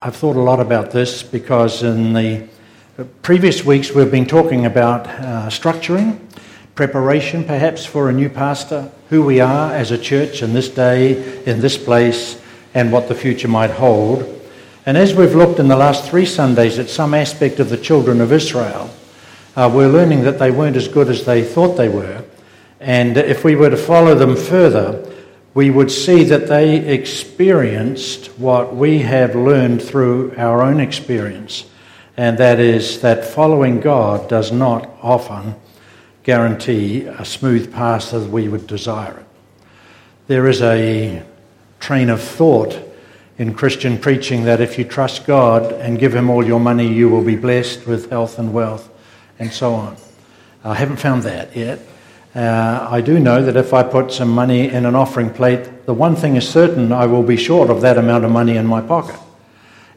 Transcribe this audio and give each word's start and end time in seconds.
I've 0.00 0.14
thought 0.14 0.36
a 0.36 0.40
lot 0.40 0.60
about 0.60 0.92
this 0.92 1.24
because 1.24 1.82
in 1.82 2.12
the 2.12 2.46
previous 3.22 3.64
weeks 3.64 3.90
we've 3.90 4.12
been 4.12 4.26
talking 4.26 4.64
about 4.64 5.08
uh, 5.08 5.48
structuring, 5.48 6.20
preparation 6.76 7.42
perhaps 7.42 7.84
for 7.84 8.08
a 8.08 8.12
new 8.12 8.28
pastor, 8.28 8.92
who 9.08 9.24
we 9.24 9.40
are 9.40 9.72
as 9.72 9.90
a 9.90 9.98
church 9.98 10.40
in 10.40 10.52
this 10.52 10.68
day, 10.68 11.42
in 11.46 11.60
this 11.60 11.76
place, 11.76 12.40
and 12.74 12.92
what 12.92 13.08
the 13.08 13.14
future 13.16 13.48
might 13.48 13.70
hold. 13.70 14.22
And 14.86 14.96
as 14.96 15.14
we've 15.14 15.34
looked 15.34 15.58
in 15.58 15.66
the 15.66 15.76
last 15.76 16.08
three 16.08 16.26
Sundays 16.26 16.78
at 16.78 16.88
some 16.88 17.12
aspect 17.12 17.58
of 17.58 17.68
the 17.68 17.76
children 17.76 18.20
of 18.20 18.32
Israel, 18.32 18.90
uh, 19.56 19.68
we're 19.74 19.88
learning 19.88 20.22
that 20.22 20.38
they 20.38 20.52
weren't 20.52 20.76
as 20.76 20.86
good 20.86 21.08
as 21.08 21.24
they 21.24 21.42
thought 21.42 21.76
they 21.76 21.88
were. 21.88 22.24
And 22.78 23.16
if 23.16 23.42
we 23.42 23.56
were 23.56 23.70
to 23.70 23.76
follow 23.76 24.14
them 24.14 24.36
further, 24.36 25.07
we 25.58 25.70
would 25.70 25.90
see 25.90 26.22
that 26.22 26.46
they 26.46 26.76
experienced 26.86 28.26
what 28.38 28.76
we 28.76 29.00
have 29.00 29.34
learned 29.34 29.82
through 29.82 30.32
our 30.36 30.62
own 30.62 30.78
experience, 30.78 31.64
and 32.16 32.38
that 32.38 32.60
is 32.60 33.00
that 33.00 33.24
following 33.24 33.80
God 33.80 34.28
does 34.28 34.52
not 34.52 34.88
often 35.02 35.56
guarantee 36.22 37.06
a 37.06 37.24
smooth 37.24 37.72
path 37.72 38.14
as 38.14 38.24
we 38.28 38.46
would 38.46 38.68
desire 38.68 39.18
it. 39.18 39.26
There 40.28 40.46
is 40.46 40.62
a 40.62 41.24
train 41.80 42.08
of 42.08 42.22
thought 42.22 42.78
in 43.36 43.52
Christian 43.52 43.98
preaching 43.98 44.44
that 44.44 44.60
if 44.60 44.78
you 44.78 44.84
trust 44.84 45.26
God 45.26 45.72
and 45.72 45.98
give 45.98 46.14
Him 46.14 46.30
all 46.30 46.46
your 46.46 46.60
money, 46.60 46.86
you 46.86 47.08
will 47.08 47.24
be 47.24 47.34
blessed 47.34 47.84
with 47.84 48.10
health 48.10 48.38
and 48.38 48.52
wealth 48.52 48.88
and 49.40 49.52
so 49.52 49.74
on. 49.74 49.96
I 50.62 50.74
haven't 50.74 50.98
found 50.98 51.24
that 51.24 51.56
yet. 51.56 51.80
Uh, 52.38 52.86
I 52.88 53.00
do 53.00 53.18
know 53.18 53.42
that 53.42 53.56
if 53.56 53.74
I 53.74 53.82
put 53.82 54.12
some 54.12 54.30
money 54.30 54.68
in 54.68 54.86
an 54.86 54.94
offering 54.94 55.28
plate, 55.28 55.86
the 55.86 55.92
one 55.92 56.14
thing 56.14 56.36
is 56.36 56.48
certain 56.48 56.92
I 56.92 57.04
will 57.04 57.24
be 57.24 57.36
short 57.36 57.68
of 57.68 57.80
that 57.80 57.98
amount 57.98 58.24
of 58.24 58.30
money 58.30 58.56
in 58.56 58.64
my 58.64 58.80
pocket. 58.80 59.18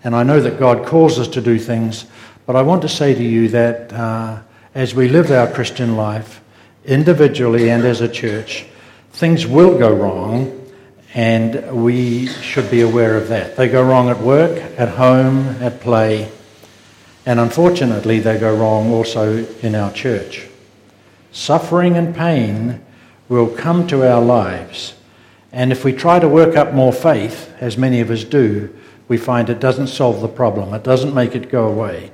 And 0.03 0.15
I 0.15 0.23
know 0.23 0.41
that 0.41 0.57
God 0.57 0.83
calls 0.83 1.19
us 1.19 1.27
to 1.27 1.41
do 1.41 1.59
things, 1.59 2.07
but 2.47 2.55
I 2.55 2.63
want 2.63 2.81
to 2.81 2.89
say 2.89 3.13
to 3.13 3.23
you 3.23 3.47
that 3.49 3.93
uh, 3.93 4.39
as 4.73 4.95
we 4.95 5.07
live 5.07 5.29
our 5.29 5.53
Christian 5.53 5.95
life, 5.95 6.41
individually 6.83 7.69
and 7.69 7.85
as 7.85 8.01
a 8.01 8.09
church, 8.09 8.65
things 9.11 9.45
will 9.45 9.77
go 9.77 9.93
wrong, 9.93 10.67
and 11.13 11.83
we 11.83 12.25
should 12.25 12.71
be 12.71 12.81
aware 12.81 13.17
of 13.17 13.27
that. 13.27 13.55
They 13.55 13.67
go 13.69 13.83
wrong 13.83 14.09
at 14.09 14.19
work, 14.19 14.57
at 14.79 14.89
home, 14.89 15.45
at 15.61 15.79
play, 15.79 16.31
and 17.23 17.39
unfortunately, 17.39 18.19
they 18.19 18.39
go 18.39 18.55
wrong 18.55 18.91
also 18.91 19.45
in 19.61 19.75
our 19.75 19.93
church. 19.93 20.47
Suffering 21.31 21.95
and 21.95 22.15
pain 22.15 22.83
will 23.29 23.47
come 23.47 23.87
to 23.87 24.07
our 24.07 24.21
lives. 24.21 24.93
And 25.53 25.71
if 25.71 25.83
we 25.83 25.93
try 25.93 26.19
to 26.19 26.27
work 26.27 26.55
up 26.55 26.73
more 26.73 26.93
faith, 26.93 27.53
as 27.59 27.77
many 27.77 28.01
of 28.01 28.09
us 28.09 28.23
do, 28.23 28.73
we 29.07 29.17
find 29.17 29.49
it 29.49 29.59
doesn't 29.59 29.87
solve 29.87 30.21
the 30.21 30.27
problem, 30.27 30.73
it 30.73 30.83
doesn't 30.83 31.13
make 31.13 31.35
it 31.35 31.49
go 31.49 31.67
away. 31.67 32.11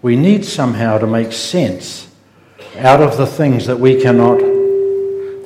We 0.00 0.16
need 0.16 0.44
somehow 0.44 0.98
to 0.98 1.06
make 1.06 1.32
sense 1.32 2.08
out 2.76 3.02
of 3.02 3.16
the 3.16 3.26
things 3.26 3.66
that 3.66 3.80
we 3.80 4.00
cannot, 4.00 4.38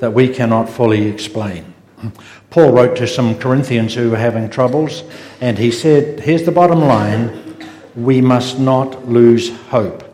that 0.00 0.12
we 0.12 0.28
cannot 0.28 0.68
fully 0.68 1.06
explain. 1.06 1.72
Paul 2.50 2.72
wrote 2.72 2.96
to 2.98 3.06
some 3.06 3.38
Corinthians 3.38 3.94
who 3.94 4.10
were 4.10 4.16
having 4.16 4.50
troubles, 4.50 5.04
and 5.40 5.58
he 5.58 5.70
said, 5.70 6.20
Here's 6.20 6.42
the 6.42 6.52
bottom 6.52 6.80
line 6.80 7.38
we 7.94 8.20
must 8.20 8.58
not 8.58 9.08
lose 9.08 9.56
hope. 9.66 10.04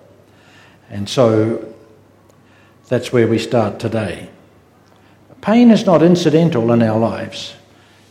And 0.90 1.08
so 1.08 1.74
that's 2.88 3.12
where 3.12 3.28
we 3.28 3.38
start 3.38 3.78
today. 3.78 4.28
Pain 5.40 5.70
is 5.70 5.86
not 5.86 6.02
incidental 6.02 6.72
in 6.72 6.82
our 6.82 6.98
lives, 6.98 7.54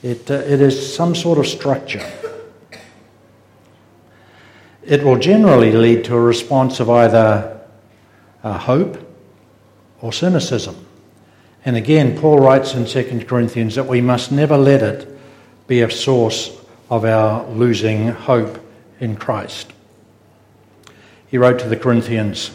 it, 0.04 0.30
uh, 0.30 0.36
it 0.36 0.62
is 0.62 0.96
some 0.96 1.16
sort 1.16 1.40
of 1.40 1.48
structure. 1.48 2.06
It 4.84 5.04
will 5.04 5.18
generally 5.18 5.74
lead 5.74 6.06
to 6.06 6.16
a 6.16 6.22
response 6.22 6.80
of 6.80 6.90
either 6.90 7.60
uh, 8.42 8.58
hope 8.58 8.98
or 10.00 10.14
cynicism. 10.14 10.86
And 11.66 11.76
again, 11.76 12.18
Paul 12.18 12.40
writes 12.40 12.74
in 12.74 12.86
2 12.86 13.26
Corinthians 13.26 13.76
that 13.76 13.88
we 13.88 14.00
must 14.00 14.32
never 14.32 14.58
let 14.58 14.82
it 14.82 15.20
be 15.68 15.82
a 15.82 15.92
source 15.92 16.58
of 16.90 17.04
our 17.04 17.46
losing 17.50 18.08
hope 18.08 18.60
in 19.02 19.18
Christ. 19.18 19.74
He 21.28 21.38
wrote 21.38 21.60
to 21.60 21.68
the 21.68 21.76
Corinthians, 21.76 22.52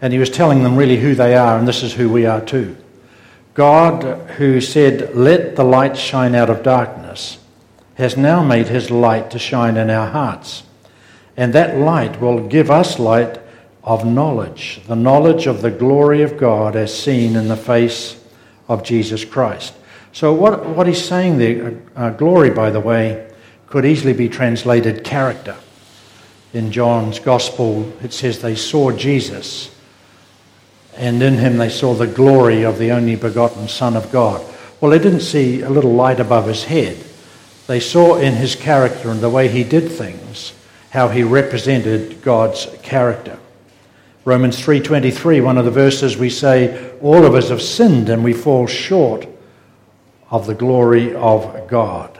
and 0.00 0.12
he 0.12 0.18
was 0.18 0.30
telling 0.30 0.62
them 0.62 0.76
really 0.76 0.98
who 0.98 1.14
they 1.14 1.34
are, 1.34 1.58
and 1.58 1.66
this 1.66 1.82
is 1.82 1.94
who 1.94 2.08
we 2.08 2.26
are 2.26 2.40
too. 2.40 2.76
God, 3.54 4.04
who 4.32 4.60
said, 4.60 5.16
Let 5.16 5.56
the 5.56 5.64
light 5.64 5.96
shine 5.96 6.34
out 6.34 6.50
of 6.50 6.62
darkness, 6.62 7.38
has 7.96 8.16
now 8.16 8.44
made 8.44 8.68
his 8.68 8.90
light 8.90 9.32
to 9.32 9.38
shine 9.38 9.76
in 9.76 9.90
our 9.90 10.08
hearts. 10.08 10.62
And 11.36 11.52
that 11.52 11.76
light 11.76 12.20
will 12.20 12.46
give 12.46 12.70
us 12.70 12.98
light 12.98 13.40
of 13.82 14.04
knowledge, 14.04 14.80
the 14.86 14.94
knowledge 14.94 15.46
of 15.46 15.62
the 15.62 15.70
glory 15.70 16.22
of 16.22 16.36
God 16.36 16.76
as 16.76 16.96
seen 16.96 17.34
in 17.34 17.48
the 17.48 17.56
face 17.56 18.22
of 18.68 18.84
Jesus 18.84 19.24
Christ. 19.24 19.74
So, 20.12 20.32
what, 20.32 20.64
what 20.66 20.86
he's 20.86 21.04
saying 21.04 21.38
there, 21.38 21.80
uh, 21.96 22.10
glory, 22.10 22.50
by 22.50 22.70
the 22.70 22.80
way, 22.80 23.30
could 23.66 23.84
easily 23.84 24.12
be 24.12 24.28
translated 24.28 25.04
character. 25.04 25.56
In 26.52 26.70
John's 26.72 27.18
Gospel, 27.18 27.92
it 28.02 28.12
says 28.12 28.40
they 28.40 28.54
saw 28.54 28.90
Jesus 28.92 29.74
and 30.98 31.22
in 31.22 31.38
him 31.38 31.56
they 31.56 31.70
saw 31.70 31.94
the 31.94 32.06
glory 32.06 32.62
of 32.64 32.78
the 32.78 32.90
only 32.90 33.16
begotten 33.16 33.68
Son 33.68 33.96
of 33.96 34.10
God. 34.10 34.44
Well, 34.80 34.90
they 34.90 34.98
didn't 34.98 35.20
see 35.20 35.62
a 35.62 35.70
little 35.70 35.94
light 35.94 36.20
above 36.20 36.46
his 36.46 36.64
head. 36.64 36.96
They 37.66 37.80
saw 37.80 38.16
in 38.16 38.34
his 38.34 38.54
character 38.54 39.10
and 39.10 39.20
the 39.20 39.30
way 39.30 39.48
he 39.48 39.64
did 39.64 39.90
things 39.90 40.52
how 40.90 41.08
he 41.08 41.22
represented 41.22 42.22
God's 42.22 42.66
character. 42.82 43.38
Romans 44.24 44.58
3:23, 44.58 45.40
one 45.40 45.58
of 45.58 45.64
the 45.64 45.70
verses 45.70 46.16
we 46.16 46.30
say 46.30 46.90
all 47.00 47.24
of 47.24 47.34
us 47.34 47.48
have 47.48 47.62
sinned 47.62 48.08
and 48.08 48.24
we 48.24 48.32
fall 48.32 48.66
short 48.66 49.26
of 50.30 50.46
the 50.46 50.54
glory 50.54 51.14
of 51.14 51.68
God. 51.68 52.18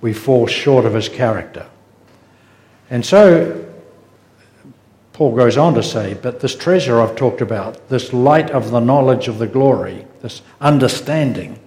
We 0.00 0.12
fall 0.12 0.46
short 0.46 0.84
of 0.84 0.94
his 0.94 1.08
character. 1.08 1.66
And 2.90 3.06
so 3.06 3.61
Paul 5.12 5.36
goes 5.36 5.58
on 5.58 5.74
to 5.74 5.82
say, 5.82 6.14
but 6.14 6.40
this 6.40 6.56
treasure 6.56 7.00
I've 7.00 7.16
talked 7.16 7.42
about, 7.42 7.88
this 7.88 8.12
light 8.12 8.50
of 8.50 8.70
the 8.70 8.80
knowledge 8.80 9.28
of 9.28 9.38
the 9.38 9.46
glory, 9.46 10.06
this 10.22 10.40
understanding, 10.60 11.58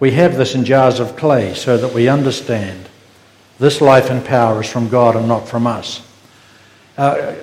we 0.00 0.10
have 0.12 0.36
this 0.36 0.54
in 0.54 0.64
jars 0.64 0.98
of 0.98 1.14
clay 1.14 1.54
so 1.54 1.76
that 1.76 1.94
we 1.94 2.08
understand 2.08 2.88
this 3.58 3.80
life 3.80 4.10
and 4.10 4.24
power 4.24 4.62
is 4.62 4.68
from 4.68 4.88
God 4.88 5.14
and 5.14 5.28
not 5.28 5.46
from 5.46 5.66
us. 5.66 6.04
Uh, 6.96 7.36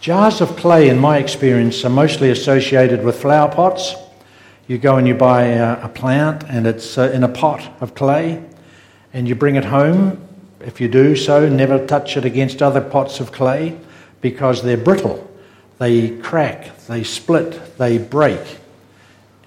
jars 0.00 0.40
of 0.40 0.56
clay, 0.56 0.88
in 0.88 0.98
my 0.98 1.18
experience, 1.18 1.84
are 1.84 1.90
mostly 1.90 2.30
associated 2.30 3.04
with 3.04 3.20
flower 3.20 3.52
pots. 3.52 3.94
You 4.66 4.78
go 4.78 4.96
and 4.96 5.06
you 5.06 5.14
buy 5.14 5.46
a, 5.46 5.84
a 5.84 5.88
plant 5.88 6.44
and 6.48 6.66
it's 6.66 6.96
uh, 6.96 7.10
in 7.12 7.24
a 7.24 7.28
pot 7.28 7.68
of 7.82 7.94
clay 7.94 8.42
and 9.12 9.28
you 9.28 9.34
bring 9.34 9.56
it 9.56 9.64
home. 9.66 10.26
If 10.60 10.80
you 10.80 10.88
do 10.88 11.16
so, 11.16 11.48
never 11.48 11.84
touch 11.84 12.16
it 12.16 12.24
against 12.24 12.62
other 12.62 12.80
pots 12.80 13.20
of 13.20 13.32
clay 13.32 13.76
because 14.20 14.62
they're 14.62 14.76
brittle. 14.76 15.26
They 15.78 16.18
crack, 16.18 16.76
they 16.86 17.04
split, 17.04 17.78
they 17.78 17.98
break. 17.98 18.58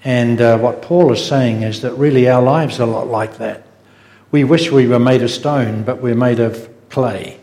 And 0.02 0.40
uh, 0.40 0.58
what 0.58 0.82
Paul 0.82 1.12
is 1.12 1.24
saying 1.24 1.62
is 1.62 1.82
that 1.82 1.94
really 1.94 2.28
our 2.28 2.42
lives 2.42 2.80
are 2.80 2.82
a 2.82 2.90
lot 2.90 3.06
like 3.06 3.38
that. 3.38 3.62
We 4.30 4.44
wish 4.44 4.70
we 4.70 4.86
were 4.86 4.98
made 4.98 5.22
of 5.22 5.30
stone, 5.30 5.84
but 5.84 6.02
we're 6.02 6.16
made 6.16 6.40
of 6.40 6.68
clay. 6.90 7.38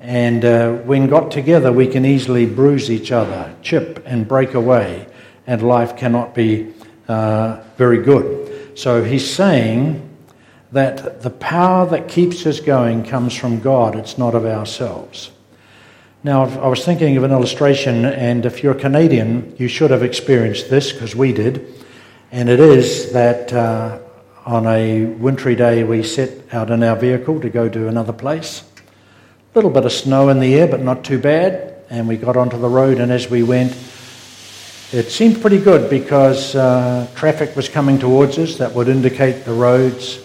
And 0.00 0.44
uh, 0.44 0.72
when 0.78 1.06
got 1.08 1.30
together, 1.30 1.70
we 1.70 1.86
can 1.86 2.04
easily 2.04 2.46
bruise 2.46 2.90
each 2.90 3.12
other, 3.12 3.54
chip 3.62 4.02
and 4.04 4.26
break 4.26 4.54
away, 4.54 5.06
and 5.46 5.62
life 5.62 5.96
cannot 5.96 6.34
be 6.34 6.72
uh, 7.06 7.62
very 7.76 8.02
good. 8.02 8.78
So 8.78 9.04
he's 9.04 9.28
saying 9.30 10.08
that 10.72 11.22
the 11.22 11.30
power 11.30 11.86
that 11.86 12.08
keeps 12.08 12.46
us 12.46 12.58
going 12.58 13.04
comes 13.04 13.36
from 13.36 13.60
God, 13.60 13.94
it's 13.94 14.18
not 14.18 14.34
of 14.34 14.44
ourselves. 14.44 15.30
Now, 16.24 16.44
I 16.44 16.68
was 16.68 16.84
thinking 16.84 17.16
of 17.16 17.24
an 17.24 17.32
illustration, 17.32 18.04
and 18.04 18.46
if 18.46 18.62
you're 18.62 18.74
Canadian, 18.74 19.56
you 19.58 19.66
should 19.66 19.90
have 19.90 20.04
experienced 20.04 20.70
this 20.70 20.92
because 20.92 21.16
we 21.16 21.32
did. 21.32 21.66
And 22.30 22.48
it 22.48 22.60
is 22.60 23.12
that 23.12 23.52
uh, 23.52 23.98
on 24.46 24.64
a 24.68 25.04
wintry 25.04 25.56
day, 25.56 25.82
we 25.82 26.04
set 26.04 26.54
out 26.54 26.70
in 26.70 26.84
our 26.84 26.94
vehicle 26.94 27.40
to 27.40 27.50
go 27.50 27.68
to 27.68 27.88
another 27.88 28.12
place. 28.12 28.62
A 28.62 29.58
little 29.58 29.70
bit 29.70 29.84
of 29.84 29.90
snow 29.90 30.28
in 30.28 30.38
the 30.38 30.54
air, 30.54 30.68
but 30.68 30.78
not 30.78 31.02
too 31.02 31.18
bad. 31.18 31.74
And 31.90 32.06
we 32.06 32.16
got 32.16 32.36
onto 32.36 32.56
the 32.56 32.68
road, 32.68 32.98
and 32.98 33.10
as 33.10 33.28
we 33.28 33.42
went, 33.42 33.72
it 34.92 35.10
seemed 35.10 35.40
pretty 35.40 35.58
good 35.58 35.90
because 35.90 36.54
uh, 36.54 37.08
traffic 37.16 37.56
was 37.56 37.68
coming 37.68 37.98
towards 37.98 38.38
us 38.38 38.58
that 38.58 38.72
would 38.74 38.86
indicate 38.86 39.44
the 39.44 39.54
roads 39.54 40.20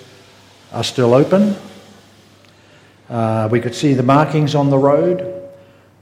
are 0.72 0.84
still 0.84 1.16
open. 1.16 1.56
Uh, 3.10 3.50
we 3.52 3.60
could 3.60 3.74
see 3.74 3.96
the 3.96 4.04
markings 4.04 4.54
on 4.54 4.70
the 4.70 4.78
road. 4.78 5.37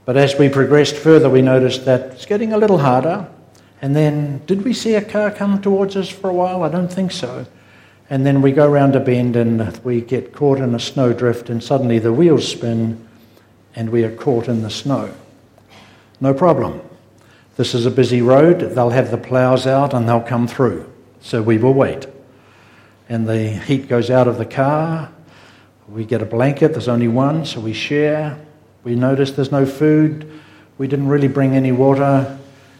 But 0.06 0.16
as 0.16 0.38
we 0.38 0.48
progressed 0.48 0.96
further, 0.96 1.28
we 1.28 1.42
noticed 1.42 1.84
that 1.84 2.12
it's 2.12 2.26
getting 2.26 2.52
a 2.52 2.58
little 2.58 2.78
harder. 2.78 3.28
And 3.82 3.94
then, 3.94 4.40
did 4.46 4.64
we 4.64 4.72
see 4.72 4.94
a 4.94 5.02
car 5.02 5.30
come 5.30 5.60
towards 5.60 5.96
us 5.96 6.08
for 6.08 6.30
a 6.30 6.32
while? 6.32 6.62
I 6.62 6.70
don't 6.70 6.90
think 6.90 7.12
so. 7.12 7.44
and 8.08 8.24
then 8.24 8.40
we 8.40 8.52
go 8.52 8.70
round 8.70 8.94
a 8.94 9.00
bend 9.00 9.34
and 9.34 9.76
we 9.78 10.00
get 10.00 10.32
caught 10.32 10.58
in 10.58 10.74
a 10.74 10.78
snowdrift, 10.78 11.50
and 11.50 11.62
suddenly 11.62 11.98
the 11.98 12.12
wheels 12.12 12.46
spin 12.46 13.04
and 13.74 13.90
we 13.90 14.04
are 14.04 14.14
caught 14.14 14.48
in 14.48 14.62
the 14.62 14.70
snow. 14.70 15.12
No 16.20 16.32
problem. 16.32 16.80
This 17.56 17.74
is 17.74 17.84
a 17.84 17.90
busy 17.90 18.22
road. 18.22 18.60
They'll 18.60 18.90
have 18.90 19.10
the 19.10 19.18
ploughs 19.18 19.66
out 19.66 19.92
and 19.92 20.08
they'll 20.08 20.20
come 20.20 20.46
through. 20.46 20.90
So 21.20 21.42
we 21.42 21.58
will 21.58 21.74
wait. 21.74 22.06
And 23.08 23.28
the 23.28 23.48
heat 23.48 23.88
goes 23.88 24.10
out 24.10 24.28
of 24.28 24.38
the 24.38 24.46
car. 24.46 25.12
We 25.88 26.04
get 26.04 26.22
a 26.22 26.26
blanket. 26.26 26.68
There's 26.72 26.88
only 26.88 27.08
one, 27.08 27.44
so 27.44 27.60
we 27.60 27.72
share. 27.72 28.38
We 28.86 28.94
notice 28.94 29.32
there's 29.32 29.50
no 29.50 29.66
food. 29.66 30.30
We 30.78 30.86
didn't 30.86 31.08
really 31.08 31.26
bring 31.26 31.56
any 31.56 31.72
water, 31.72 32.38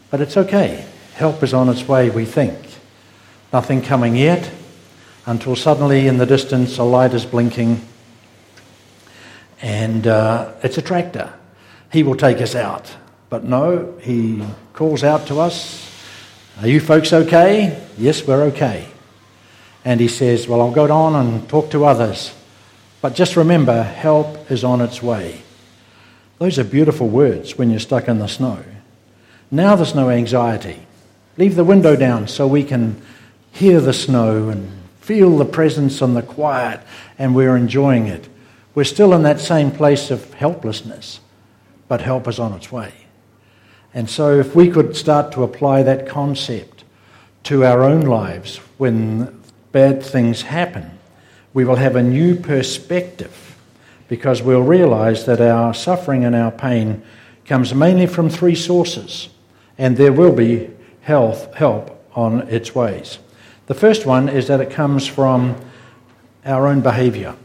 but 0.09 0.21
it's 0.21 0.37
okay. 0.37 0.85
Help 1.15 1.43
is 1.43 1.53
on 1.53 1.67
its 1.67 1.85
way, 1.85 2.09
we 2.09 2.23
think. 2.23 2.57
Nothing 3.51 3.81
coming 3.81 4.15
yet 4.15 4.49
until 5.25 5.57
suddenly 5.57 6.07
in 6.07 6.17
the 6.17 6.25
distance 6.25 6.77
a 6.77 6.83
light 6.83 7.13
is 7.13 7.25
blinking 7.25 7.81
and 9.61 10.07
uh, 10.07 10.53
it's 10.63 10.77
a 10.77 10.81
tractor. 10.81 11.33
He 11.91 12.03
will 12.03 12.15
take 12.15 12.39
us 12.39 12.55
out. 12.55 12.95
But 13.29 13.43
no, 13.43 13.97
he 13.99 14.41
calls 14.71 15.03
out 15.03 15.27
to 15.27 15.41
us, 15.41 15.91
Are 16.61 16.69
you 16.69 16.79
folks 16.79 17.11
okay? 17.11 17.85
Yes, 17.97 18.25
we're 18.25 18.43
okay. 18.43 18.87
And 19.83 19.99
he 19.99 20.07
says, 20.07 20.47
Well, 20.47 20.61
I'll 20.61 20.71
go 20.71 20.89
on 20.89 21.15
and 21.15 21.49
talk 21.49 21.69
to 21.71 21.83
others. 21.83 22.33
But 23.01 23.13
just 23.13 23.35
remember, 23.35 23.83
help 23.83 24.49
is 24.49 24.63
on 24.63 24.79
its 24.79 25.03
way. 25.03 25.41
Those 26.39 26.59
are 26.59 26.63
beautiful 26.63 27.07
words 27.07 27.57
when 27.57 27.71
you're 27.71 27.79
stuck 27.79 28.07
in 28.07 28.19
the 28.19 28.27
snow. 28.27 28.63
Now 29.49 29.75
there's 29.75 29.95
no 29.95 30.09
anxiety. 30.09 30.85
Leave 31.37 31.55
the 31.55 31.63
window 31.63 31.95
down 31.95 32.27
so 32.27 32.47
we 32.47 32.63
can 32.63 33.01
hear 33.51 33.81
the 33.81 33.93
snow 33.93 34.49
and 34.49 34.71
feel 35.01 35.37
the 35.37 35.45
presence 35.45 36.01
and 36.01 36.15
the 36.15 36.21
quiet, 36.21 36.81
and 37.17 37.33
we're 37.33 37.55
enjoying 37.55 38.07
it. 38.07 38.27
We're 38.75 38.83
still 38.83 39.13
in 39.13 39.23
that 39.23 39.39
same 39.39 39.71
place 39.71 40.11
of 40.11 40.33
helplessness, 40.35 41.21
but 41.87 42.01
help 42.01 42.27
is 42.27 42.39
on 42.39 42.53
its 42.53 42.71
way. 42.71 42.93
And 43.93 44.09
so, 44.09 44.37
if 44.39 44.53
we 44.53 44.69
could 44.69 44.95
start 44.95 45.31
to 45.31 45.43
apply 45.43 45.81
that 45.83 46.07
concept 46.07 46.83
to 47.43 47.65
our 47.65 47.83
own 47.83 48.01
lives 48.01 48.57
when 48.77 49.41
bad 49.71 50.03
things 50.03 50.43
happen, 50.43 50.99
we 51.53 51.65
will 51.65 51.77
have 51.77 51.95
a 51.95 52.03
new 52.03 52.35
perspective 52.35 53.46
because 54.07 54.41
we'll 54.41 54.61
realize 54.61 55.25
that 55.25 55.41
our 55.41 55.73
suffering 55.73 56.23
and 56.23 56.35
our 56.35 56.51
pain 56.51 57.01
comes 57.45 57.73
mainly 57.73 58.07
from 58.07 58.29
three 58.29 58.55
sources, 58.55 59.29
and 59.77 59.97
there 59.97 60.13
will 60.13 60.33
be 60.33 60.69
health, 61.01 61.53
help 61.55 62.03
on 62.15 62.41
its 62.49 62.73
ways. 62.75 63.19
The 63.67 63.73
first 63.73 64.05
one 64.05 64.29
is 64.29 64.47
that 64.47 64.61
it 64.61 64.71
comes 64.71 65.07
from 65.07 65.55
our 66.45 66.67
own 66.67 66.81
behavior. 66.81 67.35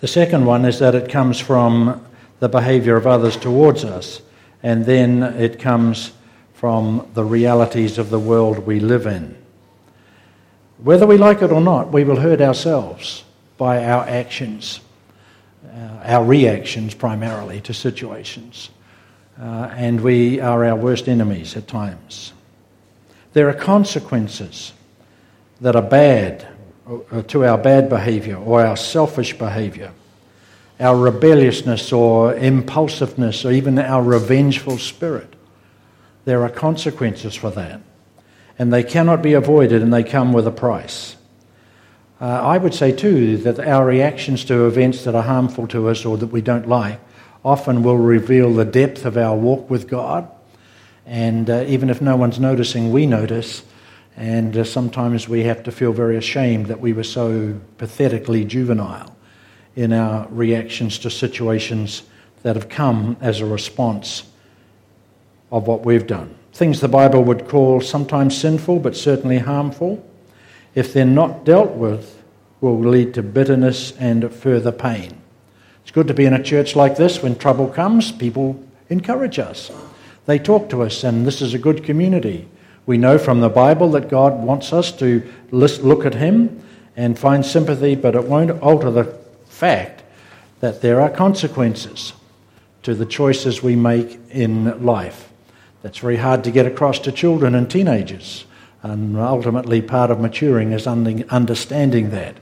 The 0.00 0.08
second 0.08 0.46
one 0.46 0.64
is 0.64 0.78
that 0.78 0.94
it 0.94 1.10
comes 1.10 1.40
from 1.40 2.04
the 2.38 2.48
behavior 2.48 2.96
of 2.96 3.06
others 3.06 3.36
towards 3.36 3.84
us, 3.84 4.22
and 4.62 4.84
then 4.84 5.22
it 5.22 5.58
comes 5.58 6.12
from 6.54 7.08
the 7.14 7.24
realities 7.24 7.98
of 7.98 8.10
the 8.10 8.18
world 8.18 8.58
we 8.58 8.80
live 8.80 9.06
in. 9.06 9.36
Whether 10.78 11.06
we 11.06 11.16
like 11.16 11.42
it 11.42 11.50
or 11.50 11.60
not, 11.60 11.92
we 11.92 12.04
will 12.04 12.20
hurt 12.20 12.40
ourselves 12.40 13.24
by 13.56 13.84
our 13.84 14.04
actions, 14.08 14.80
our 16.04 16.24
reactions 16.24 16.94
primarily 16.94 17.60
to 17.62 17.74
situations. 17.74 18.70
Uh, 19.40 19.70
and 19.76 20.00
we 20.00 20.40
are 20.40 20.64
our 20.64 20.76
worst 20.76 21.08
enemies 21.08 21.56
at 21.56 21.68
times. 21.68 22.32
There 23.34 23.48
are 23.48 23.54
consequences 23.54 24.72
that 25.60 25.76
are 25.76 25.82
bad 25.82 26.48
uh, 26.86 27.22
to 27.22 27.44
our 27.44 27.58
bad 27.58 27.88
behavior 27.88 28.36
or 28.36 28.64
our 28.64 28.76
selfish 28.76 29.36
behavior, 29.38 29.92
our 30.80 30.96
rebelliousness 30.96 31.92
or 31.92 32.34
impulsiveness, 32.34 33.44
or 33.44 33.52
even 33.52 33.78
our 33.78 34.02
revengeful 34.02 34.78
spirit. 34.78 35.34
There 36.24 36.42
are 36.42 36.50
consequences 36.50 37.34
for 37.34 37.50
that, 37.50 37.80
and 38.58 38.72
they 38.72 38.82
cannot 38.82 39.22
be 39.22 39.34
avoided, 39.34 39.82
and 39.82 39.92
they 39.92 40.02
come 40.02 40.32
with 40.32 40.46
a 40.46 40.52
price. 40.52 41.16
Uh, 42.20 42.24
I 42.24 42.58
would 42.58 42.74
say, 42.74 42.92
too, 42.92 43.36
that 43.38 43.60
our 43.60 43.86
reactions 43.86 44.44
to 44.46 44.66
events 44.66 45.04
that 45.04 45.14
are 45.14 45.22
harmful 45.22 45.68
to 45.68 45.88
us 45.88 46.04
or 46.04 46.16
that 46.18 46.26
we 46.26 46.40
don't 46.40 46.68
like 46.68 47.00
often 47.44 47.82
will 47.82 47.96
reveal 47.96 48.52
the 48.52 48.64
depth 48.64 49.04
of 49.04 49.16
our 49.16 49.36
walk 49.36 49.70
with 49.70 49.88
God. 49.88 50.28
And 51.06 51.48
uh, 51.48 51.64
even 51.68 51.90
if 51.90 52.00
no 52.00 52.16
one's 52.16 52.40
noticing, 52.40 52.92
we 52.92 53.06
notice 53.06 53.62
and 54.18 54.56
uh, 54.56 54.64
sometimes 54.64 55.28
we 55.28 55.44
have 55.44 55.62
to 55.62 55.70
feel 55.70 55.92
very 55.92 56.16
ashamed 56.16 56.66
that 56.66 56.80
we 56.80 56.92
were 56.92 57.04
so 57.04 57.58
pathetically 57.78 58.44
juvenile 58.44 59.14
in 59.76 59.92
our 59.92 60.26
reactions 60.30 60.98
to 60.98 61.08
situations 61.08 62.02
that 62.42 62.56
have 62.56 62.68
come 62.68 63.16
as 63.20 63.40
a 63.40 63.46
response 63.46 64.24
of 65.52 65.68
what 65.68 65.84
we've 65.84 66.08
done. 66.08 66.34
Things 66.52 66.80
the 66.80 66.88
Bible 66.88 67.22
would 67.22 67.46
call 67.46 67.80
sometimes 67.80 68.36
sinful, 68.36 68.80
but 68.80 68.96
certainly 68.96 69.38
harmful, 69.38 70.04
if 70.78 70.92
they're 70.92 71.04
not 71.04 71.44
dealt 71.44 71.72
with, 71.72 72.22
will 72.60 72.78
lead 72.78 73.12
to 73.14 73.22
bitterness 73.22 73.92
and 73.98 74.32
further 74.32 74.70
pain. 74.70 75.20
It's 75.82 75.90
good 75.90 76.06
to 76.06 76.14
be 76.14 76.24
in 76.24 76.34
a 76.34 76.42
church 76.42 76.76
like 76.76 76.96
this 76.96 77.20
when 77.20 77.36
trouble 77.36 77.66
comes, 77.66 78.12
people 78.12 78.64
encourage 78.88 79.40
us. 79.40 79.72
They 80.26 80.38
talk 80.38 80.70
to 80.70 80.82
us, 80.82 81.02
and 81.02 81.26
this 81.26 81.42
is 81.42 81.52
a 81.52 81.58
good 81.58 81.82
community. 81.82 82.48
We 82.86 82.96
know 82.96 83.18
from 83.18 83.40
the 83.40 83.48
Bible 83.48 83.90
that 83.90 84.08
God 84.08 84.40
wants 84.40 84.72
us 84.72 84.92
to 84.92 85.28
look 85.50 86.06
at 86.06 86.14
Him 86.14 86.62
and 86.96 87.18
find 87.18 87.44
sympathy, 87.44 87.96
but 87.96 88.14
it 88.14 88.24
won't 88.24 88.50
alter 88.62 88.92
the 88.92 89.16
fact 89.46 90.02
that 90.60 90.80
there 90.80 91.00
are 91.00 91.10
consequences 91.10 92.12
to 92.84 92.94
the 92.94 93.06
choices 93.06 93.62
we 93.62 93.74
make 93.74 94.20
in 94.30 94.84
life. 94.84 95.28
That's 95.82 95.98
very 95.98 96.18
hard 96.18 96.44
to 96.44 96.52
get 96.52 96.66
across 96.66 97.00
to 97.00 97.10
children 97.10 97.56
and 97.56 97.68
teenagers, 97.68 98.44
and 98.88 99.16
ultimately 99.16 99.82
part 99.82 100.10
of 100.10 100.20
maturing 100.20 100.72
is 100.72 100.86
understanding 100.86 102.10
that. 102.10 102.36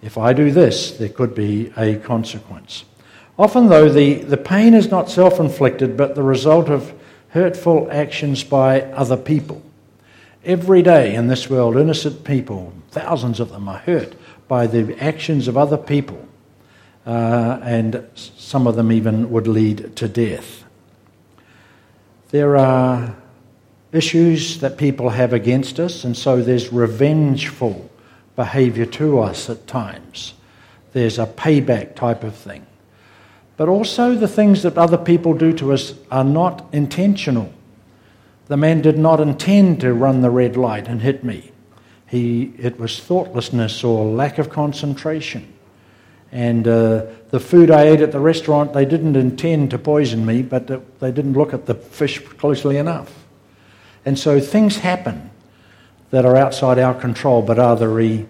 If 0.00 0.18
I 0.18 0.32
do 0.32 0.50
this, 0.50 0.92
there 0.92 1.08
could 1.08 1.34
be 1.34 1.72
a 1.76 1.96
consequence. 1.96 2.84
Often, 3.38 3.68
though, 3.68 3.88
the, 3.88 4.14
the 4.14 4.36
pain 4.36 4.74
is 4.74 4.90
not 4.90 5.10
self 5.10 5.38
inflicted, 5.40 5.96
but 5.96 6.14
the 6.14 6.22
result 6.22 6.68
of 6.68 6.92
hurtful 7.30 7.88
actions 7.90 8.44
by 8.44 8.82
other 8.82 9.16
people. 9.16 9.62
Every 10.44 10.82
day 10.82 11.14
in 11.14 11.28
this 11.28 11.48
world, 11.48 11.76
innocent 11.76 12.24
people, 12.24 12.72
thousands 12.90 13.40
of 13.40 13.50
them, 13.50 13.68
are 13.68 13.78
hurt 13.78 14.14
by 14.48 14.66
the 14.66 15.00
actions 15.02 15.48
of 15.48 15.56
other 15.56 15.78
people, 15.78 16.28
uh, 17.06 17.60
and 17.62 18.06
some 18.14 18.66
of 18.66 18.76
them 18.76 18.92
even 18.92 19.30
would 19.30 19.46
lead 19.46 19.96
to 19.96 20.08
death. 20.08 20.64
There 22.30 22.56
are 22.56 23.14
issues 23.92 24.60
that 24.60 24.78
people 24.78 25.10
have 25.10 25.32
against 25.32 25.78
us, 25.78 26.04
and 26.04 26.16
so 26.16 26.42
there's 26.42 26.72
revengeful 26.72 27.90
behavior 28.34 28.86
to 28.86 29.20
us 29.20 29.50
at 29.50 29.66
times. 29.66 30.34
There's 30.92 31.18
a 31.18 31.26
payback 31.26 31.94
type 31.94 32.24
of 32.24 32.34
thing. 32.34 32.66
But 33.56 33.68
also, 33.68 34.14
the 34.14 34.28
things 34.28 34.62
that 34.62 34.78
other 34.78 34.96
people 34.96 35.34
do 35.34 35.52
to 35.54 35.72
us 35.72 35.94
are 36.10 36.24
not 36.24 36.66
intentional. 36.72 37.52
The 38.46 38.56
man 38.56 38.80
did 38.80 38.98
not 38.98 39.20
intend 39.20 39.80
to 39.80 39.92
run 39.92 40.22
the 40.22 40.30
red 40.30 40.56
light 40.56 40.88
and 40.88 41.02
hit 41.02 41.22
me. 41.22 41.52
He, 42.06 42.54
it 42.58 42.78
was 42.78 42.98
thoughtlessness 42.98 43.84
or 43.84 44.04
lack 44.04 44.38
of 44.38 44.50
concentration. 44.50 45.52
And 46.30 46.66
uh, 46.66 47.06
the 47.28 47.40
food 47.40 47.70
I 47.70 47.84
ate 47.88 48.00
at 48.00 48.12
the 48.12 48.20
restaurant, 48.20 48.72
they 48.72 48.86
didn't 48.86 49.16
intend 49.16 49.70
to 49.70 49.78
poison 49.78 50.24
me, 50.24 50.42
but 50.42 50.66
they 50.98 51.12
didn't 51.12 51.34
look 51.34 51.52
at 51.52 51.66
the 51.66 51.74
fish 51.74 52.18
closely 52.18 52.78
enough. 52.78 53.21
And 54.04 54.18
so 54.18 54.40
things 54.40 54.78
happen 54.78 55.30
that 56.10 56.24
are 56.24 56.36
outside 56.36 56.78
our 56.78 56.94
control, 56.94 57.42
but 57.42 57.58
are 57.58 57.76
the, 57.76 57.88
re, 57.88 58.26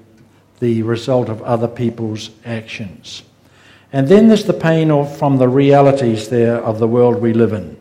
the 0.61 0.83
result 0.83 1.29
of 1.29 1.43
other 1.43 1.69
people's 1.69 2.31
actions. 2.45 3.23
And 3.93 4.09
then 4.09 4.29
there's 4.29 4.45
the 4.45 4.53
pain 4.53 4.89
from 5.07 5.39
the 5.39 5.49
realities 5.49 6.29
there 6.29 6.57
of 6.57 6.79
the 6.79 6.89
world 6.89 7.21
we 7.21 7.33
live 7.33 7.53
in. 7.53 7.77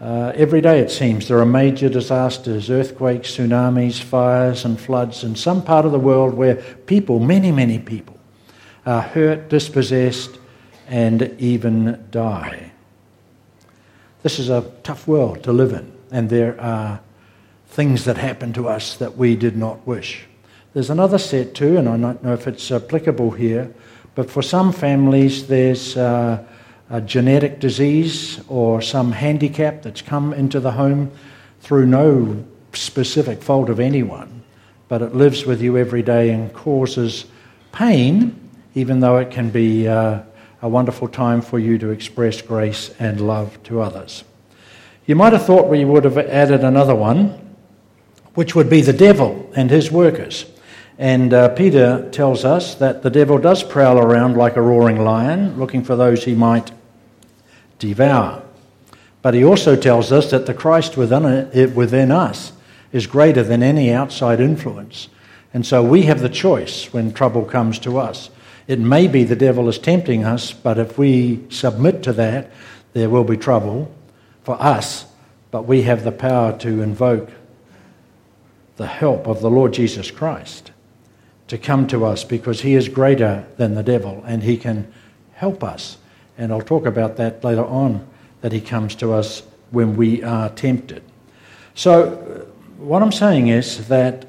Uh, 0.00 0.32
every 0.36 0.60
day, 0.60 0.78
it 0.78 0.90
seems, 0.92 1.26
there 1.26 1.40
are 1.40 1.46
major 1.46 1.88
disasters 1.88 2.70
earthquakes, 2.70 3.36
tsunamis, 3.36 4.00
fires, 4.00 4.64
and 4.64 4.80
floods 4.80 5.24
in 5.24 5.34
some 5.34 5.62
part 5.62 5.84
of 5.84 5.90
the 5.90 5.98
world 5.98 6.34
where 6.34 6.54
people, 6.86 7.18
many, 7.18 7.50
many 7.50 7.80
people, 7.80 8.16
are 8.86 9.02
hurt, 9.02 9.48
dispossessed, 9.48 10.38
and 10.86 11.34
even 11.38 12.06
die. 12.10 12.70
This 14.22 14.38
is 14.38 14.50
a 14.50 14.70
tough 14.84 15.06
world 15.08 15.42
to 15.42 15.52
live 15.52 15.72
in, 15.72 15.92
and 16.10 16.30
there 16.30 16.60
are 16.60 17.00
things 17.68 18.04
that 18.04 18.16
happen 18.16 18.52
to 18.54 18.68
us 18.68 18.96
that 18.96 19.16
we 19.16 19.36
did 19.36 19.56
not 19.56 19.86
wish. 19.86 20.24
There's 20.74 20.90
another 20.90 21.18
set 21.18 21.54
too, 21.54 21.76
and 21.76 21.88
I 21.88 21.96
don't 21.96 22.22
know 22.22 22.32
if 22.32 22.46
it's 22.46 22.70
applicable 22.70 23.32
here, 23.32 23.72
but 24.14 24.30
for 24.30 24.42
some 24.42 24.72
families, 24.72 25.46
there's. 25.46 25.96
Uh, 25.96 26.44
a 26.90 27.00
genetic 27.00 27.60
disease 27.60 28.40
or 28.48 28.80
some 28.80 29.12
handicap 29.12 29.82
that's 29.82 30.02
come 30.02 30.32
into 30.32 30.58
the 30.60 30.72
home 30.72 31.10
through 31.60 31.86
no 31.86 32.44
specific 32.72 33.42
fault 33.42 33.68
of 33.68 33.80
anyone, 33.80 34.42
but 34.88 35.02
it 35.02 35.14
lives 35.14 35.44
with 35.44 35.60
you 35.60 35.76
every 35.76 36.02
day 36.02 36.30
and 36.30 36.52
causes 36.54 37.26
pain, 37.72 38.34
even 38.74 39.00
though 39.00 39.18
it 39.18 39.30
can 39.30 39.50
be 39.50 39.86
uh, 39.86 40.20
a 40.62 40.68
wonderful 40.68 41.08
time 41.08 41.42
for 41.42 41.58
you 41.58 41.76
to 41.78 41.90
express 41.90 42.40
grace 42.40 42.94
and 42.98 43.20
love 43.20 43.62
to 43.64 43.80
others. 43.80 44.24
You 45.08 45.16
might 45.16 45.32
have 45.32 45.46
thought 45.46 45.70
we 45.70 45.86
would 45.86 46.04
have 46.04 46.18
added 46.18 46.62
another 46.62 46.94
one, 46.94 47.56
which 48.34 48.54
would 48.54 48.68
be 48.68 48.82
the 48.82 48.92
devil 48.92 49.50
and 49.56 49.70
his 49.70 49.90
workers. 49.90 50.44
And 50.98 51.32
uh, 51.32 51.48
Peter 51.54 52.10
tells 52.10 52.44
us 52.44 52.74
that 52.74 53.02
the 53.02 53.08
devil 53.08 53.38
does 53.38 53.62
prowl 53.62 53.96
around 53.96 54.36
like 54.36 54.56
a 54.56 54.60
roaring 54.60 55.02
lion, 55.02 55.58
looking 55.58 55.82
for 55.82 55.96
those 55.96 56.24
he 56.24 56.34
might 56.34 56.72
devour. 57.78 58.42
But 59.22 59.32
he 59.32 59.42
also 59.42 59.76
tells 59.76 60.12
us 60.12 60.30
that 60.30 60.44
the 60.44 60.52
Christ 60.52 60.98
within, 60.98 61.24
it, 61.24 61.74
within 61.74 62.12
us 62.12 62.52
is 62.92 63.06
greater 63.06 63.42
than 63.42 63.62
any 63.62 63.90
outside 63.90 64.40
influence. 64.40 65.08
And 65.54 65.64
so 65.64 65.82
we 65.82 66.02
have 66.02 66.20
the 66.20 66.28
choice 66.28 66.92
when 66.92 67.14
trouble 67.14 67.46
comes 67.46 67.78
to 67.78 67.96
us. 67.96 68.28
It 68.66 68.78
may 68.78 69.08
be 69.08 69.24
the 69.24 69.34
devil 69.34 69.70
is 69.70 69.78
tempting 69.78 70.24
us, 70.26 70.52
but 70.52 70.76
if 70.76 70.98
we 70.98 71.46
submit 71.48 72.02
to 72.02 72.12
that, 72.12 72.52
there 72.92 73.08
will 73.08 73.24
be 73.24 73.38
trouble 73.38 73.90
for 74.48 74.56
us. 74.62 75.04
But 75.50 75.66
we 75.66 75.82
have 75.82 76.04
the 76.04 76.12
power 76.12 76.56
to 76.60 76.80
invoke 76.80 77.28
the 78.78 78.86
help 78.86 79.26
of 79.26 79.42
the 79.42 79.50
Lord 79.50 79.74
Jesus 79.74 80.10
Christ 80.10 80.72
to 81.48 81.58
come 81.58 81.86
to 81.88 82.06
us 82.06 82.24
because 82.24 82.62
he 82.62 82.74
is 82.74 82.88
greater 82.88 83.44
than 83.58 83.74
the 83.74 83.82
devil 83.82 84.24
and 84.26 84.42
he 84.42 84.56
can 84.56 84.90
help 85.34 85.62
us. 85.62 85.98
And 86.38 86.50
I'll 86.50 86.62
talk 86.62 86.86
about 86.86 87.18
that 87.18 87.44
later 87.44 87.66
on, 87.66 88.08
that 88.40 88.52
he 88.52 88.62
comes 88.62 88.94
to 88.96 89.12
us 89.12 89.42
when 89.70 89.98
we 89.98 90.22
are 90.22 90.48
tempted. 90.48 91.02
So, 91.74 92.46
what 92.78 93.02
I'm 93.02 93.12
saying 93.12 93.48
is 93.48 93.88
that 93.88 94.28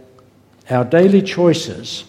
our 0.70 0.84
daily 0.84 1.22
choices 1.22 2.04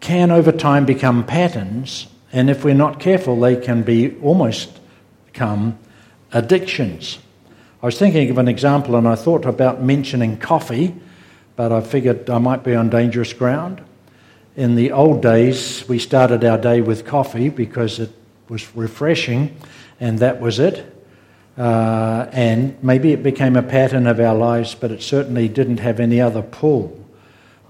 can 0.00 0.32
over 0.32 0.50
time 0.50 0.86
become 0.86 1.24
patterns, 1.24 2.08
and 2.32 2.50
if 2.50 2.64
we're 2.64 2.74
not 2.74 2.98
careful, 2.98 3.38
they 3.38 3.54
can 3.54 3.84
be 3.84 4.16
almost 4.22 4.80
become 5.26 5.78
addictions. 6.32 7.18
I 7.82 7.86
was 7.86 7.98
thinking 7.98 8.30
of 8.30 8.38
an 8.38 8.48
example 8.48 8.96
and 8.96 9.08
I 9.08 9.14
thought 9.14 9.44
about 9.44 9.82
mentioning 9.82 10.36
coffee, 10.38 10.94
but 11.56 11.72
I 11.72 11.80
figured 11.80 12.30
I 12.30 12.38
might 12.38 12.64
be 12.64 12.74
on 12.74 12.90
dangerous 12.90 13.32
ground. 13.32 13.82
In 14.54 14.74
the 14.74 14.92
old 14.92 15.22
days, 15.22 15.84
we 15.88 15.98
started 15.98 16.44
our 16.44 16.58
day 16.58 16.80
with 16.80 17.06
coffee 17.06 17.48
because 17.48 17.98
it 17.98 18.10
was 18.48 18.74
refreshing, 18.76 19.56
and 19.98 20.18
that 20.18 20.40
was 20.40 20.58
it. 20.58 20.86
Uh, 21.56 22.28
and 22.32 22.82
maybe 22.82 23.12
it 23.12 23.22
became 23.22 23.56
a 23.56 23.62
pattern 23.62 24.06
of 24.06 24.20
our 24.20 24.34
lives, 24.34 24.74
but 24.74 24.90
it 24.90 25.02
certainly 25.02 25.48
didn't 25.48 25.78
have 25.78 26.00
any 26.00 26.20
other 26.20 26.42
pull. 26.42 26.98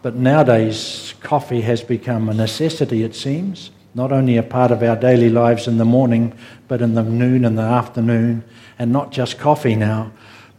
But 0.03 0.17
nowadays, 0.17 1.15
coffee 1.21 1.61
has 1.63 1.83
become 1.83 2.29
a 2.29 2.35
necessity, 2.35 3.03
it 3.05 3.15
seems, 3.15 3.71
not 3.95 4.13
only 4.13 4.37
a 4.37 4.43
part 4.43 4.71
of 4.71 4.83
our 4.83 4.97
daily 4.97 5.29
lives 5.29 5.69
in 5.69 5.79
the 5.79 5.85
morning, 5.85 6.33
but 6.69 6.81
in 6.81 6.95
the 6.95 7.03
noon 7.03 7.45
and 7.45 7.59
the 7.59 7.63
afternoon, 7.63 8.43
and 8.79 8.91
not 8.93 9.13
just 9.13 9.39
coffee 9.39 9.77
now, 9.77 10.11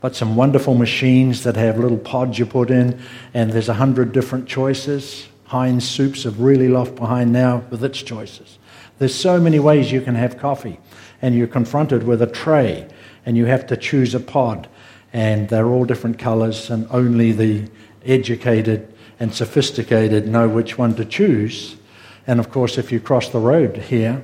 but 0.02 0.16
some 0.16 0.36
wonderful 0.36 0.76
machines 0.76 1.44
that 1.44 1.56
have 1.56 1.80
little 1.80 1.98
pods 1.98 2.38
you 2.38 2.46
put 2.46 2.70
in, 2.70 3.00
and 3.34 3.52
there's 3.52 3.70
a 3.70 3.74
hundred 3.76 4.12
different 4.12 4.48
choices. 4.48 5.28
Heinz 5.46 5.88
Soups 5.88 6.24
have 6.24 6.40
really 6.40 6.68
left 6.68 6.96
behind 6.96 7.32
now 7.32 7.64
with 7.70 7.84
its 7.84 8.02
choices. 8.02 8.60
There's 9.00 9.16
so 9.16 9.40
many 9.40 9.60
ways 9.60 9.92
you 9.92 10.02
can 10.02 10.16
have 10.16 10.38
coffee, 10.38 10.80
and 11.22 11.36
you're 11.36 11.48
confronted 11.48 12.04
with 12.04 12.22
a 12.22 12.28
tray, 12.28 12.88
and 13.26 13.38
you 13.38 13.46
have 13.46 13.66
to 13.68 13.78
choose 13.78 14.14
a 14.14 14.20
pod, 14.20 14.68
and 15.12 15.50
they're 15.50 15.68
all 15.68 15.86
different 15.86 16.20
colors, 16.20 16.70
and 16.70 16.88
only 16.92 17.32
the 17.32 17.70
educated 18.06 18.94
and 19.20 19.34
sophisticated 19.34 20.28
know 20.28 20.50
which 20.50 20.78
one 20.78 20.96
to 20.96 21.06
choose. 21.06 21.78
And 22.26 22.40
of 22.40 22.50
course, 22.50 22.78
if 22.78 22.92
you 22.92 23.00
cross 23.00 23.30
the 23.30 23.40
road 23.40 23.78
here, 23.78 24.24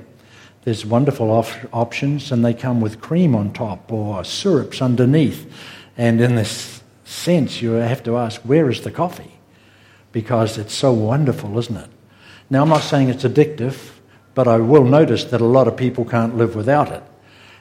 there's 0.64 0.84
wonderful 0.84 1.30
op- 1.30 1.74
options, 1.74 2.30
and 2.32 2.44
they 2.44 2.54
come 2.54 2.80
with 2.80 3.00
cream 3.00 3.34
on 3.34 3.52
top 3.52 3.90
or 3.90 4.24
syrups 4.24 4.82
underneath. 4.82 5.50
And 5.96 6.20
in 6.20 6.34
this 6.34 6.82
sense, 7.04 7.62
you 7.62 7.72
have 7.72 8.02
to 8.04 8.16
ask, 8.16 8.40
where 8.42 8.70
is 8.70 8.82
the 8.82 8.90
coffee? 8.90 9.38
Because 10.12 10.58
it's 10.58 10.74
so 10.74 10.92
wonderful, 10.92 11.58
isn't 11.58 11.76
it? 11.76 11.90
Now, 12.50 12.62
I'm 12.62 12.68
not 12.68 12.82
saying 12.82 13.08
it's 13.08 13.24
addictive, 13.24 13.92
but 14.34 14.48
I 14.48 14.58
will 14.58 14.84
notice 14.84 15.24
that 15.24 15.40
a 15.40 15.46
lot 15.46 15.68
of 15.68 15.76
people 15.76 16.04
can't 16.04 16.36
live 16.36 16.54
without 16.54 16.90
it. 16.90 17.02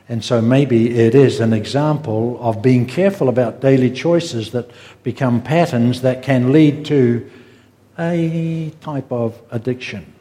And 0.07 0.25
so 0.25 0.41
maybe 0.41 0.97
it 0.97 1.13
is 1.13 1.39
an 1.39 1.53
example 1.53 2.37
of 2.41 2.61
being 2.61 2.87
careful 2.87 3.29
about 3.29 3.61
daily 3.61 3.91
choices 3.91 4.51
that 4.51 4.71
become 5.03 5.41
patterns 5.41 6.01
that 6.01 6.23
can 6.23 6.51
lead 6.51 6.85
to 6.85 7.29
a 7.97 8.71
type 8.81 9.11
of 9.11 9.39
addiction. 9.51 10.13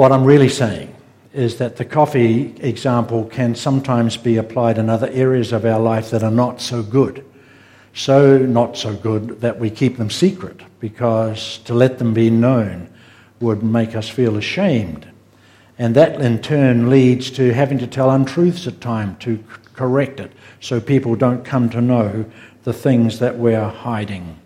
What 0.00 0.12
I'm 0.12 0.24
really 0.24 0.48
saying 0.48 0.96
is 1.34 1.58
that 1.58 1.76
the 1.76 1.84
coffee 1.84 2.54
example 2.60 3.26
can 3.26 3.54
sometimes 3.54 4.16
be 4.16 4.38
applied 4.38 4.78
in 4.78 4.88
other 4.88 5.10
areas 5.10 5.52
of 5.52 5.66
our 5.66 5.78
life 5.78 6.08
that 6.08 6.22
are 6.22 6.30
not 6.30 6.62
so 6.62 6.82
good. 6.82 7.22
So, 7.92 8.38
not 8.38 8.78
so 8.78 8.96
good 8.96 9.42
that 9.42 9.60
we 9.60 9.68
keep 9.68 9.98
them 9.98 10.08
secret 10.08 10.62
because 10.80 11.58
to 11.66 11.74
let 11.74 11.98
them 11.98 12.14
be 12.14 12.30
known 12.30 12.88
would 13.40 13.62
make 13.62 13.94
us 13.94 14.08
feel 14.08 14.38
ashamed. 14.38 15.06
And 15.78 15.94
that 15.96 16.18
in 16.18 16.40
turn 16.40 16.88
leads 16.88 17.30
to 17.32 17.52
having 17.52 17.76
to 17.76 17.86
tell 17.86 18.10
untruths 18.10 18.66
at 18.66 18.80
times 18.80 19.22
to 19.24 19.44
correct 19.74 20.18
it 20.18 20.32
so 20.60 20.80
people 20.80 21.14
don't 21.14 21.44
come 21.44 21.68
to 21.68 21.82
know 21.82 22.24
the 22.64 22.72
things 22.72 23.18
that 23.18 23.36
we're 23.36 23.68
hiding. 23.68 24.40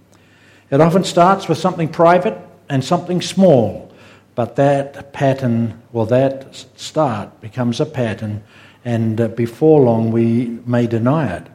It 0.73 0.81
often 0.81 1.05
starts 1.05 1.47
with 1.47 1.59
something 1.59 1.91
private 1.91 2.37
and 2.69 2.85
something 2.85 3.23
small, 3.23 3.84
but 4.35 4.57
that 4.57 5.13
pattern, 5.13 5.81
well, 5.93 6.07
that 6.07 6.55
start 6.77 7.41
becomes 7.41 7.81
a 7.81 7.87
pattern, 7.87 8.43
and 8.85 9.21
uh, 9.21 9.29
before 9.29 9.81
long 9.81 10.11
we 10.11 10.59
may 10.67 10.87
deny 10.87 11.37
it, 11.37 11.47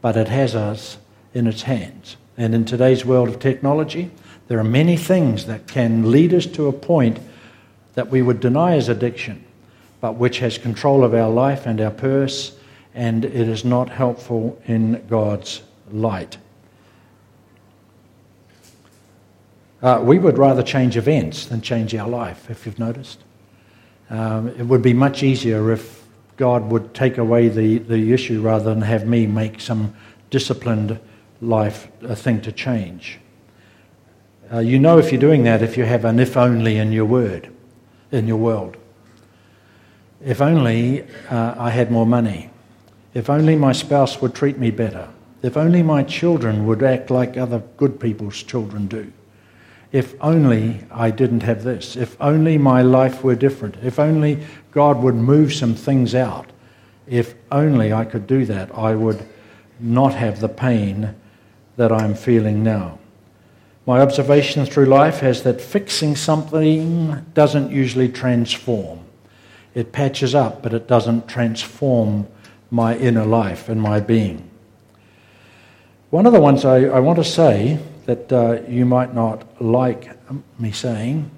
but 0.00 0.16
it 0.16 0.28
has 0.28 0.54
us 0.54 0.98
in 1.34 1.46
its 1.46 1.62
hands. 1.62 2.16
And 2.36 2.54
in 2.54 2.64
today's 2.64 3.04
world 3.04 3.28
of 3.28 3.38
technology, 3.38 4.10
there 4.48 4.58
are 4.58 4.64
many 4.64 4.96
things 4.96 5.46
that 5.46 5.66
can 5.66 6.10
lead 6.10 6.34
us 6.34 6.46
to 6.46 6.68
a 6.68 6.72
point 6.72 7.18
that 7.94 8.10
we 8.10 8.22
would 8.22 8.40
deny 8.40 8.76
as 8.76 8.88
addiction, 8.88 9.44
but 10.00 10.16
which 10.16 10.38
has 10.40 10.58
control 10.58 11.02
of 11.02 11.14
our 11.14 11.30
life 11.30 11.66
and 11.66 11.80
our 11.80 11.90
purse, 11.90 12.56
and 12.94 13.24
it 13.24 13.48
is 13.48 13.64
not 13.64 13.88
helpful 13.88 14.60
in 14.66 15.04
God's 15.08 15.62
light. 15.90 16.36
Uh, 19.82 20.00
we 20.02 20.18
would 20.18 20.38
rather 20.38 20.62
change 20.62 20.96
events 20.96 21.46
than 21.46 21.60
change 21.60 21.94
our 21.94 22.08
life, 22.08 22.50
if 22.50 22.64
you've 22.64 22.78
noticed. 22.78 23.22
Um, 24.08 24.48
it 24.48 24.62
would 24.62 24.82
be 24.82 24.94
much 24.94 25.22
easier 25.22 25.70
if 25.72 26.06
God 26.36 26.70
would 26.70 26.94
take 26.94 27.18
away 27.18 27.48
the, 27.48 27.78
the 27.78 28.12
issue 28.12 28.40
rather 28.40 28.64
than 28.64 28.82
have 28.82 29.06
me 29.06 29.26
make 29.26 29.60
some 29.60 29.94
disciplined 30.30 30.98
life 31.40 31.88
a 32.02 32.16
thing 32.16 32.40
to 32.42 32.52
change. 32.52 33.18
Uh, 34.52 34.60
you 34.60 34.78
know 34.78 34.98
if 34.98 35.10
you're 35.10 35.20
doing 35.20 35.42
that 35.42 35.60
if 35.60 35.76
you 35.76 35.84
have 35.84 36.04
an 36.04 36.20
if 36.20 36.36
only 36.36 36.76
in 36.76 36.92
your 36.92 37.04
word, 37.04 37.52
in 38.12 38.26
your 38.28 38.36
world. 38.36 38.76
If 40.24 40.40
only 40.40 41.02
uh, 41.28 41.54
I 41.58 41.70
had 41.70 41.90
more 41.90 42.06
money. 42.06 42.50
If 43.12 43.28
only 43.28 43.56
my 43.56 43.72
spouse 43.72 44.20
would 44.20 44.34
treat 44.34 44.58
me 44.58 44.70
better. 44.70 45.08
If 45.42 45.56
only 45.56 45.82
my 45.82 46.02
children 46.02 46.66
would 46.66 46.82
act 46.82 47.10
like 47.10 47.36
other 47.36 47.62
good 47.76 47.98
people's 48.00 48.42
children 48.42 48.86
do. 48.86 49.12
If 49.96 50.14
only 50.20 50.80
I 50.90 51.10
didn't 51.10 51.42
have 51.44 51.64
this. 51.64 51.96
If 51.96 52.20
only 52.20 52.58
my 52.58 52.82
life 52.82 53.24
were 53.24 53.34
different. 53.34 53.76
If 53.82 53.98
only 53.98 54.40
God 54.70 55.02
would 55.02 55.14
move 55.14 55.54
some 55.54 55.74
things 55.74 56.14
out. 56.14 56.50
If 57.06 57.34
only 57.50 57.94
I 57.94 58.04
could 58.04 58.26
do 58.26 58.44
that, 58.44 58.76
I 58.76 58.94
would 58.94 59.26
not 59.80 60.12
have 60.12 60.40
the 60.40 60.50
pain 60.50 61.14
that 61.78 61.92
I'm 61.92 62.14
feeling 62.14 62.62
now. 62.62 62.98
My 63.86 64.02
observation 64.02 64.66
through 64.66 64.84
life 64.84 65.20
has 65.20 65.44
that 65.44 65.62
fixing 65.62 66.14
something 66.14 67.24
doesn't 67.32 67.70
usually 67.70 68.10
transform. 68.10 69.00
It 69.72 69.92
patches 69.92 70.34
up, 70.34 70.62
but 70.62 70.74
it 70.74 70.86
doesn't 70.86 71.26
transform 71.26 72.26
my 72.70 72.98
inner 72.98 73.24
life 73.24 73.70
and 73.70 73.80
my 73.80 74.00
being. 74.00 74.50
One 76.10 76.26
of 76.26 76.34
the 76.34 76.40
ones 76.40 76.66
I, 76.66 76.84
I 76.84 77.00
want 77.00 77.16
to 77.16 77.24
say 77.24 77.78
that 78.06 78.32
uh, 78.32 78.60
you 78.68 78.86
might 78.86 79.14
not 79.14 79.60
like 79.60 80.08
me 80.58 80.72
saying, 80.72 81.30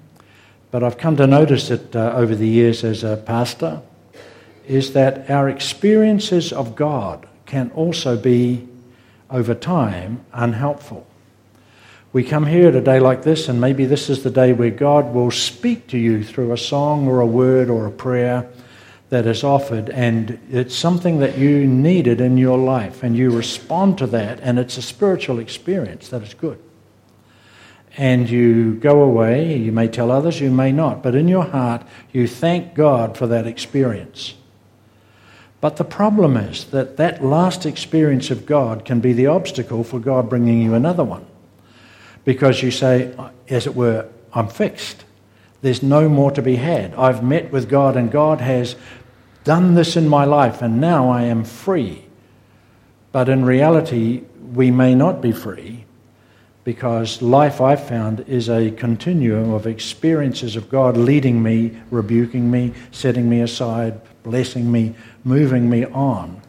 but 0.71 0.83
I've 0.83 0.97
come 0.97 1.17
to 1.17 1.27
notice 1.27 1.71
it 1.71 1.95
uh, 1.95 2.13
over 2.15 2.35
the 2.35 2.47
years 2.47 2.83
as 2.83 3.03
a 3.03 3.17
pastor, 3.17 3.81
is 4.67 4.93
that 4.93 5.29
our 5.29 5.49
experiences 5.49 6.53
of 6.53 6.75
God 6.75 7.27
can 7.47 7.71
also 7.71 8.15
be, 8.15 8.67
over 9.31 9.55
time, 9.55 10.23
unhelpful. 10.31 11.05
We 12.13 12.23
come 12.23 12.45
here 12.45 12.69
at 12.69 12.75
a 12.75 12.81
day 12.81 12.99
like 12.99 13.23
this, 13.23 13.49
and 13.49 13.59
maybe 13.59 13.85
this 13.85 14.09
is 14.09 14.23
the 14.23 14.31
day 14.31 14.53
where 14.53 14.69
God 14.69 15.13
will 15.13 15.31
speak 15.31 15.87
to 15.87 15.97
you 15.97 16.23
through 16.23 16.51
a 16.51 16.57
song 16.57 17.07
or 17.07 17.19
a 17.19 17.25
word 17.25 17.69
or 17.69 17.87
a 17.87 17.91
prayer 17.91 18.49
that 19.09 19.25
is 19.25 19.43
offered, 19.43 19.89
and 19.89 20.39
it's 20.51 20.75
something 20.75 21.19
that 21.19 21.37
you 21.37 21.65
needed 21.65 22.21
in 22.21 22.37
your 22.37 22.57
life, 22.57 23.03
and 23.03 23.15
you 23.15 23.31
respond 23.31 23.97
to 23.97 24.07
that, 24.07 24.39
and 24.41 24.59
it's 24.59 24.77
a 24.77 24.81
spiritual 24.81 25.39
experience 25.39 26.09
that 26.09 26.21
is 26.21 26.33
good. 26.33 26.59
and 27.97 28.29
you 28.29 28.75
go 28.75 29.01
away. 29.01 29.57
You 29.57 29.71
may 29.73 29.87
tell 29.89 30.09
others, 30.09 30.39
you 30.39 30.51
may 30.51 30.71
not, 30.71 31.03
but 31.03 31.15
in 31.15 31.27
your 31.27 31.43
heart, 31.43 31.83
you 32.13 32.27
thank 32.27 32.73
God 32.73 33.17
for 33.17 33.27
that 33.27 33.45
experience. 33.45 34.35
But 35.61 35.75
the 35.75 35.83
problem 35.83 36.37
is 36.37 36.65
that 36.65 36.95
that 36.95 37.23
last 37.23 37.65
experience 37.65 38.31
of 38.31 38.45
God 38.45 38.85
can 38.85 39.01
be 39.01 39.11
the 39.11 39.27
obstacle 39.27 39.83
for 39.83 39.99
God 39.99 40.29
bringing 40.29 40.61
you 40.61 40.73
another 40.73 41.03
one. 41.03 41.25
Because 42.23 42.63
you 42.63 42.71
say, 42.71 43.13
as 43.49 43.67
it 43.67 43.75
were, 43.75 44.07
I'm 44.33 44.47
fixed. 44.47 45.03
There's 45.61 45.83
no 45.83 46.07
more 46.07 46.31
to 46.31 46.41
be 46.41 46.55
had. 46.55 46.93
I've 46.93 47.21
met 47.21 47.51
with 47.51 47.67
God, 47.67 47.97
and 47.97 48.09
God 48.09 48.39
has 48.39 48.77
done 49.49 49.73
this 49.73 49.97
in 49.97 50.07
my 50.07 50.25
life, 50.25 50.61
and 50.61 50.79
now 50.79 51.09
I 51.09 51.23
am 51.23 51.43
free. 51.43 52.05
But 53.11 53.29
in 53.29 53.43
reality, 53.43 54.21
we 54.53 54.69
may 54.69 54.93
not 54.93 55.23
be 55.23 55.31
free 55.31 55.85
because 56.63 57.19
life, 57.23 57.59
I've 57.59 57.83
found, 57.83 58.19
is 58.29 58.47
a 58.47 58.69
continuum 58.69 59.51
of 59.51 59.65
experiences 59.65 60.55
of 60.55 60.69
God 60.69 60.97
leading 60.97 61.41
me, 61.41 61.75
rebuking 61.89 62.51
me, 62.51 62.73
setting 62.91 63.27
me 63.27 63.41
aside, 63.41 63.99
blessing 64.21 64.71
me, 64.71 64.93
moving 65.23 65.67
me 65.67 65.83
on. 65.85 66.39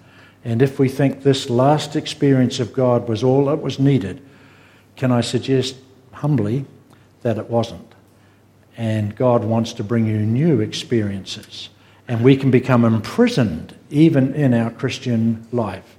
And 0.45 0.61
if 0.61 0.79
we 0.79 0.91
think 0.91 1.23
this 1.23 1.49
last 1.49 1.97
experience 1.97 2.61
of 2.61 2.75
God 2.75 3.09
was 3.09 3.25
all 3.25 3.47
that 3.47 3.63
was 3.63 3.79
needed, 3.79 4.21
can 4.97 5.11
I 5.11 5.23
suggest 5.23 5.75
humbly 6.13 6.67
that 7.23 7.39
it 7.39 7.49
wasn't? 7.49 7.95
And 8.77 9.17
God 9.17 9.43
wants 9.43 9.73
to 9.73 9.83
bring 9.83 10.05
you 10.05 10.19
new 10.19 10.61
experiences. 10.61 11.71
And 12.11 12.25
we 12.25 12.37
can 12.37 12.51
become 12.51 12.85
imprisoned 12.85 13.73
even 13.89 14.35
in 14.35 14.53
our 14.53 14.73
Christian 14.73 15.47
life. 15.53 15.97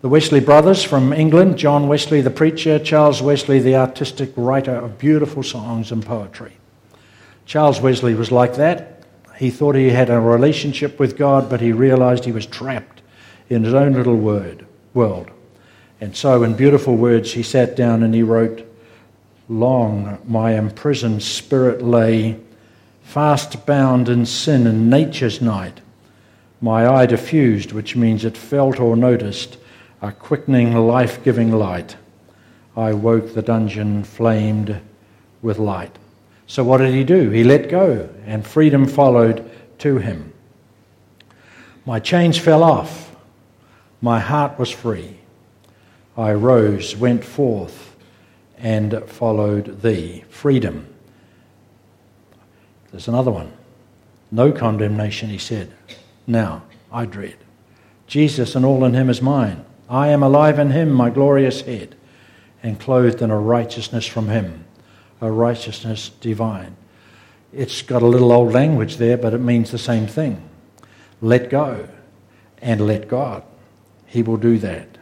The 0.00 0.08
Wesley 0.08 0.40
brothers 0.40 0.82
from 0.82 1.12
England, 1.12 1.58
John 1.58 1.88
Wesley, 1.88 2.22
the 2.22 2.30
preacher, 2.30 2.78
Charles 2.78 3.20
Wesley, 3.20 3.58
the 3.58 3.76
artistic 3.76 4.32
writer 4.34 4.74
of 4.74 4.96
beautiful 4.96 5.42
songs 5.42 5.92
and 5.92 6.02
poetry. 6.02 6.54
Charles 7.44 7.82
Wesley 7.82 8.14
was 8.14 8.32
like 8.32 8.56
that. 8.56 9.04
He 9.36 9.50
thought 9.50 9.74
he 9.74 9.90
had 9.90 10.08
a 10.08 10.18
relationship 10.18 10.98
with 10.98 11.18
God, 11.18 11.50
but 11.50 11.60
he 11.60 11.70
realized 11.70 12.24
he 12.24 12.32
was 12.32 12.46
trapped 12.46 13.02
in 13.50 13.62
his 13.62 13.74
own 13.74 13.92
little 13.92 14.16
word, 14.16 14.64
world. 14.94 15.30
And 16.00 16.16
so, 16.16 16.44
in 16.44 16.56
beautiful 16.56 16.96
words, 16.96 17.34
he 17.34 17.42
sat 17.42 17.76
down 17.76 18.02
and 18.02 18.14
he 18.14 18.22
wrote, 18.22 18.66
Long 19.50 20.18
my 20.24 20.56
imprisoned 20.56 21.22
spirit 21.22 21.82
lay, 21.82 22.40
fast 23.06 23.64
bound 23.64 24.08
in 24.08 24.26
sin 24.26 24.66
and 24.66 24.90
nature's 24.90 25.40
night. 25.40 25.80
My 26.60 26.86
eye 26.88 27.06
diffused, 27.06 27.72
which 27.72 27.94
means 27.94 28.24
it 28.24 28.36
felt 28.36 28.80
or 28.80 28.96
noticed 28.96 29.56
a 30.02 30.10
quickening, 30.10 30.74
life 30.74 31.22
giving 31.22 31.52
light. 31.52 31.96
I 32.76 32.92
woke 32.92 33.32
the 33.32 33.42
dungeon 33.42 34.02
flamed 34.02 34.80
with 35.40 35.58
light. 35.58 35.96
So, 36.48 36.64
what 36.64 36.78
did 36.78 36.92
he 36.92 37.04
do? 37.04 37.30
He 37.30 37.44
let 37.44 37.70
go, 37.70 38.10
and 38.26 38.44
freedom 38.44 38.86
followed 38.86 39.48
to 39.78 39.98
him. 39.98 40.32
My 41.86 42.00
chains 42.00 42.36
fell 42.36 42.64
off. 42.64 43.16
My 44.02 44.18
heart 44.18 44.58
was 44.58 44.70
free. 44.70 45.16
I 46.16 46.32
rose, 46.32 46.96
went 46.96 47.24
forth, 47.24 47.96
and 48.58 49.02
followed 49.06 49.80
thee. 49.82 50.24
Freedom. 50.28 50.88
There's 52.90 53.08
another 53.08 53.30
one. 53.30 53.52
No 54.30 54.52
condemnation, 54.52 55.28
he 55.30 55.38
said. 55.38 55.72
Now 56.26 56.62
I 56.92 57.06
dread. 57.06 57.36
Jesus 58.06 58.54
and 58.54 58.64
all 58.64 58.84
in 58.84 58.94
him 58.94 59.10
is 59.10 59.22
mine. 59.22 59.64
I 59.88 60.08
am 60.08 60.22
alive 60.22 60.58
in 60.58 60.70
him, 60.70 60.90
my 60.90 61.10
glorious 61.10 61.62
head, 61.62 61.94
and 62.62 62.80
clothed 62.80 63.22
in 63.22 63.30
a 63.30 63.38
righteousness 63.38 64.06
from 64.06 64.28
him, 64.28 64.64
a 65.20 65.30
righteousness 65.30 66.10
divine. 66.20 66.76
It's 67.52 67.82
got 67.82 68.02
a 68.02 68.06
little 68.06 68.32
old 68.32 68.52
language 68.52 68.96
there, 68.96 69.16
but 69.16 69.34
it 69.34 69.38
means 69.38 69.70
the 69.70 69.78
same 69.78 70.06
thing. 70.06 70.48
Let 71.20 71.50
go 71.50 71.88
and 72.60 72.86
let 72.86 73.08
God. 73.08 73.44
He 74.06 74.22
will 74.22 74.36
do 74.36 74.58
that. 74.58 74.98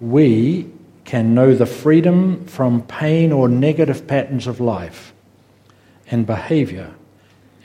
We 0.00 0.70
can 1.04 1.34
know 1.34 1.54
the 1.54 1.66
freedom 1.66 2.44
from 2.46 2.82
pain 2.82 3.32
or 3.32 3.48
negative 3.48 4.06
patterns 4.06 4.46
of 4.46 4.60
life 4.60 5.12
and 6.10 6.26
behavior, 6.26 6.94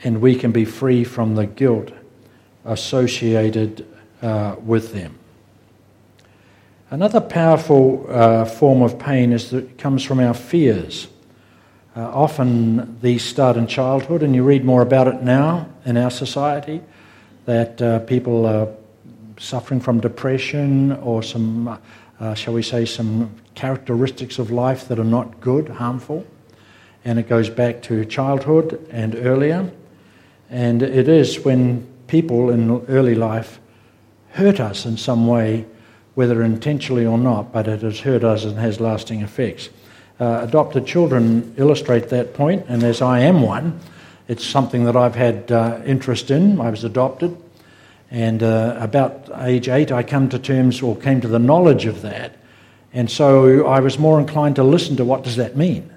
and 0.02 0.20
we 0.20 0.34
can 0.34 0.52
be 0.52 0.64
free 0.64 1.04
from 1.04 1.34
the 1.34 1.46
guilt 1.46 1.92
associated 2.64 3.86
uh, 4.20 4.56
with 4.64 4.92
them. 4.92 5.18
Another 6.90 7.20
powerful 7.20 8.04
uh, 8.08 8.44
form 8.44 8.82
of 8.82 8.98
pain 8.98 9.32
is 9.32 9.50
that 9.50 9.78
comes 9.78 10.04
from 10.04 10.20
our 10.20 10.34
fears. 10.34 11.08
Uh, 11.96 12.02
often 12.02 13.00
these 13.00 13.24
start 13.24 13.56
in 13.56 13.66
childhood, 13.66 14.22
and 14.22 14.34
you 14.34 14.44
read 14.44 14.64
more 14.64 14.82
about 14.82 15.08
it 15.08 15.22
now 15.22 15.68
in 15.84 15.96
our 15.96 16.10
society 16.10 16.82
that 17.46 17.80
uh, 17.82 17.98
people 18.00 18.46
are 18.46 18.68
suffering 19.38 19.80
from 19.80 20.00
depression 20.00 20.92
or 20.92 21.22
some, 21.22 21.78
uh, 22.20 22.34
shall 22.34 22.54
we 22.54 22.62
say, 22.62 22.84
some 22.84 23.34
characteristics 23.54 24.38
of 24.38 24.50
life 24.50 24.88
that 24.88 24.98
are 24.98 25.04
not 25.04 25.40
good, 25.40 25.68
harmful. 25.68 26.26
And 27.04 27.18
it 27.18 27.28
goes 27.28 27.50
back 27.50 27.82
to 27.82 28.04
childhood 28.04 28.86
and 28.90 29.14
earlier. 29.14 29.70
And 30.50 30.82
it 30.82 31.08
is 31.08 31.40
when 31.40 31.86
people 32.06 32.50
in 32.50 32.84
early 32.86 33.14
life 33.14 33.58
hurt 34.32 34.60
us 34.60 34.86
in 34.86 34.96
some 34.96 35.26
way 35.26 35.66
whether 36.14 36.42
intentionally 36.42 37.06
or 37.06 37.18
not, 37.18 37.52
but 37.52 37.66
it 37.66 37.82
has 37.82 38.00
hurt 38.00 38.22
us 38.22 38.44
and 38.44 38.58
has 38.58 38.80
lasting 38.80 39.22
effects. 39.22 39.70
Uh, 40.20 40.40
adopted 40.42 40.86
children 40.86 41.54
illustrate 41.56 42.10
that 42.10 42.34
point, 42.34 42.64
and 42.68 42.82
as 42.82 43.00
I 43.00 43.20
am 43.20 43.42
one, 43.42 43.80
it's 44.28 44.44
something 44.44 44.84
that 44.84 44.96
I've 44.96 45.14
had 45.14 45.50
uh, 45.50 45.80
interest 45.84 46.30
in. 46.30 46.60
I 46.60 46.70
was 46.70 46.84
adopted, 46.84 47.36
and 48.10 48.42
uh, 48.42 48.76
about 48.78 49.30
age 49.40 49.68
eight, 49.68 49.90
I 49.90 50.02
come 50.02 50.28
to 50.28 50.38
terms 50.38 50.82
or 50.82 50.96
came 50.96 51.20
to 51.22 51.28
the 51.28 51.38
knowledge 51.38 51.86
of 51.86 52.02
that, 52.02 52.36
and 52.92 53.10
so 53.10 53.66
I 53.66 53.80
was 53.80 53.98
more 53.98 54.20
inclined 54.20 54.56
to 54.56 54.64
listen 54.64 54.96
to 54.96 55.04
what 55.04 55.24
does 55.24 55.36
that 55.36 55.56
mean. 55.56 55.91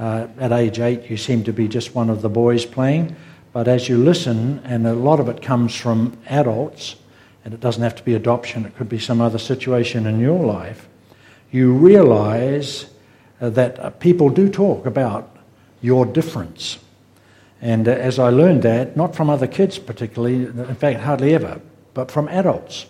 Uh, 0.00 0.26
at 0.38 0.50
age 0.50 0.80
eight, 0.80 1.10
you 1.10 1.16
seem 1.18 1.44
to 1.44 1.52
be 1.52 1.68
just 1.68 1.94
one 1.94 2.08
of 2.08 2.22
the 2.22 2.28
boys 2.30 2.64
playing, 2.64 3.14
but 3.52 3.68
as 3.68 3.86
you 3.86 3.98
listen, 3.98 4.58
and 4.64 4.86
a 4.86 4.94
lot 4.94 5.20
of 5.20 5.28
it 5.28 5.42
comes 5.42 5.74
from 5.74 6.16
adults 6.26 6.96
and 7.44 7.52
it 7.52 7.60
doesn't 7.60 7.82
have 7.82 7.96
to 7.96 8.02
be 8.02 8.14
adoption, 8.14 8.64
it 8.64 8.74
could 8.76 8.88
be 8.88 8.98
some 8.98 9.20
other 9.20 9.36
situation 9.36 10.06
in 10.06 10.18
your 10.18 10.42
life, 10.42 10.88
you 11.50 11.74
realize 11.74 12.86
uh, 13.42 13.50
that 13.50 13.78
uh, 13.78 13.90
people 13.90 14.30
do 14.30 14.48
talk 14.48 14.86
about 14.86 15.36
your 15.82 16.06
difference. 16.06 16.78
And 17.60 17.86
uh, 17.86 17.90
as 17.90 18.18
I 18.18 18.30
learned 18.30 18.62
that, 18.62 18.96
not 18.96 19.14
from 19.14 19.28
other 19.28 19.46
kids 19.46 19.78
particularly, 19.78 20.46
in 20.46 20.74
fact, 20.76 21.00
hardly 21.00 21.34
ever, 21.34 21.60
but 21.92 22.10
from 22.10 22.26
adults. 22.28 22.86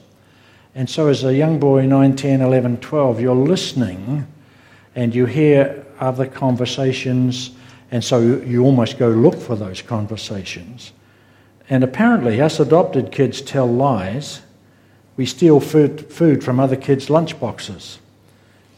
And 0.77 0.89
so, 0.89 1.09
as 1.09 1.25
a 1.25 1.35
young 1.35 1.59
boy, 1.59 1.87
9, 1.87 2.15
10, 2.15 2.41
11, 2.41 2.77
12, 2.77 3.21
you're 3.21 3.35
listening 3.35 4.29
and 4.95 5.13
you 5.13 5.27
hear 5.27 5.85
other 6.01 6.27
conversations, 6.27 7.51
and 7.91 8.03
so 8.03 8.21
you 8.21 8.65
almost 8.65 8.99
go 8.99 9.09
look 9.09 9.37
for 9.37 9.57
those 9.57 9.83
conversations. 9.83 10.93
And 11.69 11.85
apparently, 11.85 12.41
us 12.41 12.59
adopted 12.59 13.13
kids 13.13 13.41
tell 13.41 13.67
lies. 13.67 14.41
We 15.17 15.27
steal 15.27 15.61
food, 15.61 16.13
food 16.13 16.43
from 16.43 16.59
other 16.59 16.77
kids' 16.77 17.07
lunchboxes. 17.07 17.99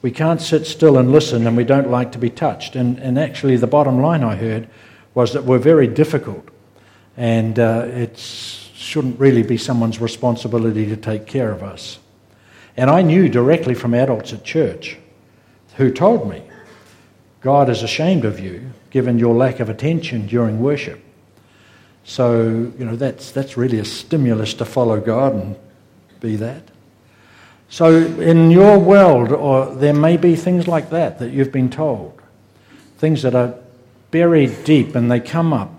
We 0.02 0.11
can't 0.11 0.40
sit 0.40 0.66
still 0.66 0.98
and 0.98 1.12
listen, 1.12 1.46
and 1.46 1.56
we 1.56 1.64
don't 1.64 1.90
like 1.90 2.12
to 2.12 2.18
be 2.18 2.30
touched. 2.30 2.76
And, 2.76 2.98
and 2.98 3.18
actually, 3.18 3.56
the 3.56 3.66
bottom 3.66 4.02
line 4.02 4.24
I 4.24 4.37
heard 4.37 4.68
was 5.14 5.32
that 5.32 5.44
we're 5.44 5.58
very 5.58 5.87
difficult, 5.87 6.48
and 7.16 7.58
uh, 7.58 7.87
it 7.88 8.18
shouldn't 8.18 9.18
really 9.20 9.42
be 9.42 9.56
someone's 9.56 10.00
responsibility 10.00 10.87
to 10.87 10.96
take 10.96 11.26
care 11.26 11.52
of 11.52 11.62
us. 11.62 11.98
And 12.76 12.90
I 12.90 13.02
knew 13.02 13.28
directly 13.28 13.74
from 13.74 13.94
adults 13.94 14.32
at 14.32 14.44
church 14.44 14.98
who 15.76 15.90
told 15.90 16.28
me, 16.28 16.42
God 17.42 17.68
is 17.68 17.83
ashamed 17.83 18.24
of 18.24 18.38
you 18.38 18.72
given 18.90 19.18
your 19.18 19.35
lack 19.35 19.61
of 19.61 19.68
attention 19.68 20.26
during 20.26 20.61
worship. 20.61 21.00
So, 22.05 22.42
you 22.78 22.85
know, 22.85 22.96
that's, 22.96 23.31
that's 23.31 23.57
really 23.57 23.78
a 23.78 23.85
stimulus 23.85 24.55
to 24.55 24.64
follow 24.64 25.00
God 25.00 25.35
and 25.35 25.57
be 26.20 26.37
that. 26.37 26.62
So, 27.68 27.94
in 27.94 28.50
your 28.50 28.78
world, 28.78 29.33
or 29.33 29.74
there 29.74 29.94
may 29.94 30.16
be 30.16 30.37
things 30.37 30.68
like 30.68 30.90
that 30.90 31.18
that 31.20 31.31
you've 31.31 31.52
been 31.52 31.70
told, 31.70 32.20
things 32.98 33.22
that 33.22 33.35
are 33.35 33.55
buried 34.11 34.64
deep 34.64 34.94
and 34.94 35.11
they 35.11 35.20
come 35.20 35.52
up 35.52 35.72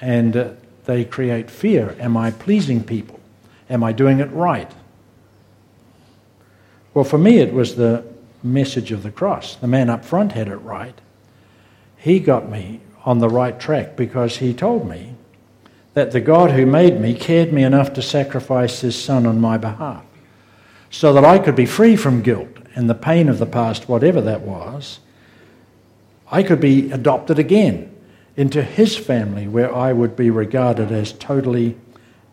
and 0.00 0.36
uh, 0.36 0.48
they 0.86 1.04
create 1.04 1.50
fear. 1.50 1.96
Am 2.00 2.16
I 2.16 2.30
pleasing 2.30 2.82
people? 2.82 3.20
Am 3.68 3.84
I 3.84 3.92
doing 3.92 4.20
it 4.20 4.30
right? 4.32 4.70
Well, 6.94 7.04
for 7.04 7.18
me, 7.18 7.38
it 7.38 7.52
was 7.52 7.76
the 7.76 8.04
message 8.42 8.92
of 8.92 9.02
the 9.02 9.10
cross. 9.10 9.56
The 9.56 9.66
man 9.66 9.90
up 9.90 10.04
front 10.04 10.32
had 10.32 10.48
it 10.48 10.56
right. 10.56 10.98
He 12.04 12.20
got 12.20 12.50
me 12.50 12.80
on 13.06 13.20
the 13.20 13.30
right 13.30 13.58
track 13.58 13.96
because 13.96 14.36
he 14.36 14.52
told 14.52 14.86
me 14.86 15.14
that 15.94 16.10
the 16.10 16.20
God 16.20 16.50
who 16.50 16.66
made 16.66 17.00
me 17.00 17.14
cared 17.14 17.50
me 17.50 17.62
enough 17.62 17.94
to 17.94 18.02
sacrifice 18.02 18.82
his 18.82 18.94
son 18.94 19.24
on 19.24 19.40
my 19.40 19.56
behalf 19.56 20.04
so 20.90 21.14
that 21.14 21.24
I 21.24 21.38
could 21.38 21.56
be 21.56 21.64
free 21.64 21.96
from 21.96 22.20
guilt 22.20 22.58
and 22.74 22.90
the 22.90 22.94
pain 22.94 23.30
of 23.30 23.38
the 23.38 23.46
past, 23.46 23.88
whatever 23.88 24.20
that 24.20 24.42
was, 24.42 25.00
I 26.30 26.42
could 26.42 26.60
be 26.60 26.92
adopted 26.92 27.38
again 27.38 27.90
into 28.36 28.62
his 28.62 28.94
family 28.94 29.48
where 29.48 29.74
I 29.74 29.94
would 29.94 30.14
be 30.14 30.28
regarded 30.28 30.92
as 30.92 31.10
totally 31.10 31.74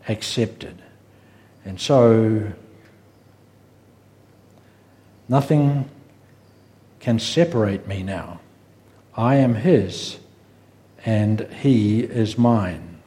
accepted. 0.10 0.82
And 1.64 1.80
so, 1.80 2.52
nothing 5.30 5.90
can 7.00 7.20
separate 7.20 7.88
me 7.88 8.04
now. 8.04 8.42
I 9.16 9.36
am 9.36 9.56
his, 9.56 10.20
and 11.06 11.42
he 11.62 12.02
is 12.02 12.38
mine. 12.38 13.00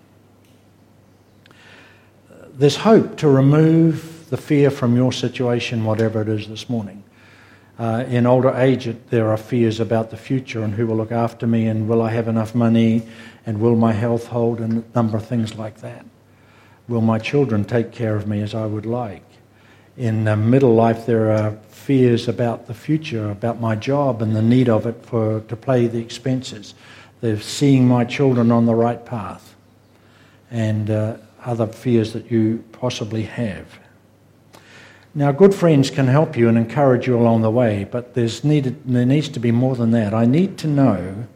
There's 2.52 2.76
hope 2.76 3.16
to 3.18 3.28
remove 3.28 4.28
the 4.30 4.36
fear 4.36 4.70
from 4.70 4.96
your 4.96 5.12
situation, 5.12 5.84
whatever 5.84 6.22
it 6.22 6.28
is 6.28 6.46
this 6.48 6.68
morning. 6.68 7.02
Uh, 7.78 8.04
in 8.08 8.26
older 8.26 8.54
age, 8.54 8.94
there 9.10 9.30
are 9.30 9.36
fears 9.36 9.80
about 9.80 10.10
the 10.10 10.16
future 10.16 10.62
and 10.62 10.74
who 10.74 10.86
will 10.86 10.96
look 10.96 11.10
after 11.10 11.46
me 11.46 11.66
and 11.66 11.88
will 11.88 12.00
I 12.00 12.10
have 12.10 12.28
enough 12.28 12.54
money 12.54 13.02
and 13.46 13.60
will 13.60 13.74
my 13.74 13.92
health 13.92 14.28
hold 14.28 14.60
and 14.60 14.84
a 14.84 14.94
number 14.94 15.16
of 15.16 15.26
things 15.26 15.56
like 15.56 15.80
that. 15.80 16.06
Will 16.86 17.00
my 17.00 17.18
children 17.18 17.64
take 17.64 17.90
care 17.90 18.14
of 18.14 18.28
me 18.28 18.42
as 18.42 18.54
I 18.54 18.66
would 18.66 18.86
like? 18.86 19.24
In 19.96 20.26
uh, 20.26 20.34
middle 20.34 20.74
life, 20.74 21.06
there 21.06 21.30
are 21.30 21.52
fears 21.68 22.26
about 22.26 22.66
the 22.66 22.74
future, 22.74 23.30
about 23.30 23.60
my 23.60 23.76
job 23.76 24.22
and 24.22 24.34
the 24.34 24.42
need 24.42 24.68
of 24.68 24.86
it 24.86 25.04
for, 25.06 25.40
to 25.40 25.56
pay 25.56 25.86
the 25.86 26.00
expenses. 26.00 26.74
They're 27.20 27.40
seeing 27.40 27.86
my 27.86 28.04
children 28.04 28.50
on 28.50 28.66
the 28.66 28.74
right 28.74 29.04
path 29.04 29.54
and 30.50 30.90
uh, 30.90 31.16
other 31.44 31.66
fears 31.66 32.12
that 32.12 32.30
you 32.30 32.64
possibly 32.72 33.22
have. 33.22 33.78
Now, 35.14 35.30
good 35.30 35.54
friends 35.54 35.90
can 35.90 36.08
help 36.08 36.36
you 36.36 36.48
and 36.48 36.58
encourage 36.58 37.06
you 37.06 37.16
along 37.16 37.42
the 37.42 37.50
way, 37.50 37.84
but 37.84 38.14
there's 38.14 38.42
needed, 38.42 38.82
there 38.84 39.06
needs 39.06 39.28
to 39.28 39.38
be 39.38 39.52
more 39.52 39.76
than 39.76 39.92
that. 39.92 40.12
I 40.12 40.24
need 40.24 40.58
to 40.58 40.66
know 40.66 41.26